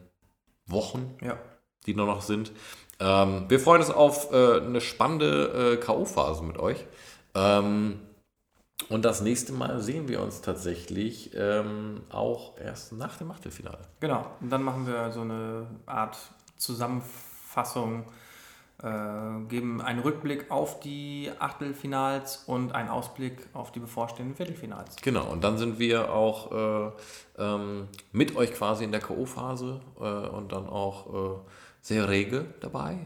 [0.66, 1.38] Wochen, Ja.
[1.86, 2.52] die nur noch sind.
[3.00, 6.86] Ähm, wir freuen uns auf äh, eine spannende äh, K.O.-Phase mit euch.
[7.34, 8.00] Ähm,
[8.90, 13.80] und das nächste Mal sehen wir uns tatsächlich ähm, auch erst nach dem Achtelfinale.
[14.00, 14.26] Genau.
[14.42, 16.18] Und dann machen wir so eine Art
[16.58, 18.06] Zusammenfassung,
[19.50, 24.98] geben einen Rückblick auf die Achtelfinals und einen Ausblick auf die bevorstehenden Viertelfinals.
[25.02, 26.92] Genau, und dann sind wir auch äh,
[27.40, 31.40] ähm, mit euch quasi in der K.O.-Phase äh, und dann auch äh,
[31.82, 32.98] sehr rege dabei.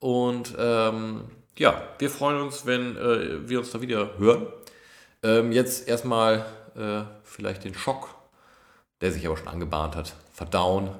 [0.00, 1.24] Und ähm,
[1.56, 4.46] ja, wir freuen uns, wenn äh, wir uns da wieder hören.
[5.22, 8.08] Ähm, jetzt erstmal äh, vielleicht den Schock,
[9.00, 10.90] der sich aber schon angebahnt hat, verdauen.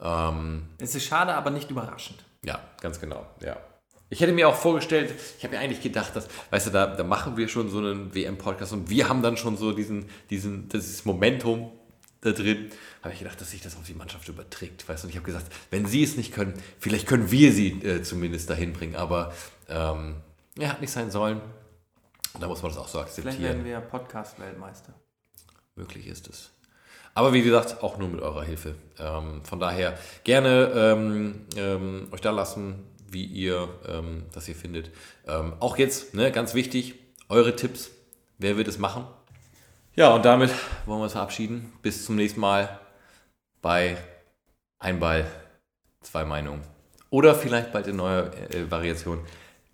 [0.00, 2.24] Ähm, Es ist schade, aber nicht überraschend.
[2.44, 3.56] Ja, ganz genau, ja.
[4.12, 7.04] Ich hätte mir auch vorgestellt, ich habe mir eigentlich gedacht, dass, weißt du, da, da
[7.04, 11.04] machen wir schon so einen WM-Podcast und wir haben dann schon so diesen, diesen, dieses
[11.04, 11.70] Momentum
[12.20, 12.70] da drin.
[13.02, 15.06] Habe ich gedacht, dass sich das auf die Mannschaft überträgt, weißt du.
[15.06, 18.50] Und ich habe gesagt, wenn sie es nicht können, vielleicht können wir sie äh, zumindest
[18.50, 18.96] dahin bringen.
[18.96, 19.32] Aber
[19.68, 20.16] ähm,
[20.58, 21.40] ja, hat nicht sein sollen.
[22.34, 23.42] Und da muss man das auch so Vielleicht akzeptieren.
[23.42, 24.92] werden wir Podcast-Weltmeister.
[25.76, 26.50] Möglich ist es.
[27.14, 28.74] Aber wie gesagt, auch nur mit eurer Hilfe.
[28.98, 34.90] Ähm, von daher gerne ähm, ähm, euch da lassen, wie ihr ähm, das hier findet.
[35.26, 36.94] Ähm, auch jetzt, ne, ganz wichtig,
[37.28, 37.90] eure Tipps.
[38.38, 39.06] Wer wird es machen?
[39.96, 40.50] Ja, und damit
[40.86, 41.72] wollen wir uns verabschieden.
[41.82, 42.80] Bis zum nächsten Mal
[43.60, 43.96] bei
[44.78, 45.26] Ein Ball,
[46.00, 46.62] zwei Meinungen.
[47.10, 49.20] Oder vielleicht bald in neuer äh, Variation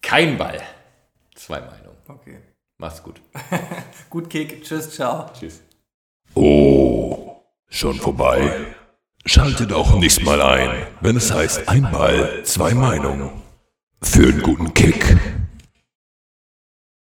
[0.01, 0.61] Kein Ball,
[1.35, 1.97] zwei Meinungen.
[2.09, 2.39] Okay.
[2.79, 3.21] Macht's gut.
[4.11, 4.63] Gut Kick.
[4.63, 5.31] Tschüss, ciao.
[5.33, 5.63] Tschüss.
[6.35, 7.26] Oh,
[7.69, 8.51] schon vorbei.
[9.25, 13.31] Schaltet auch nächstes Mal ein, wenn es heißt ein Ball, zwei Meinungen.
[14.01, 15.17] Für einen guten Kick.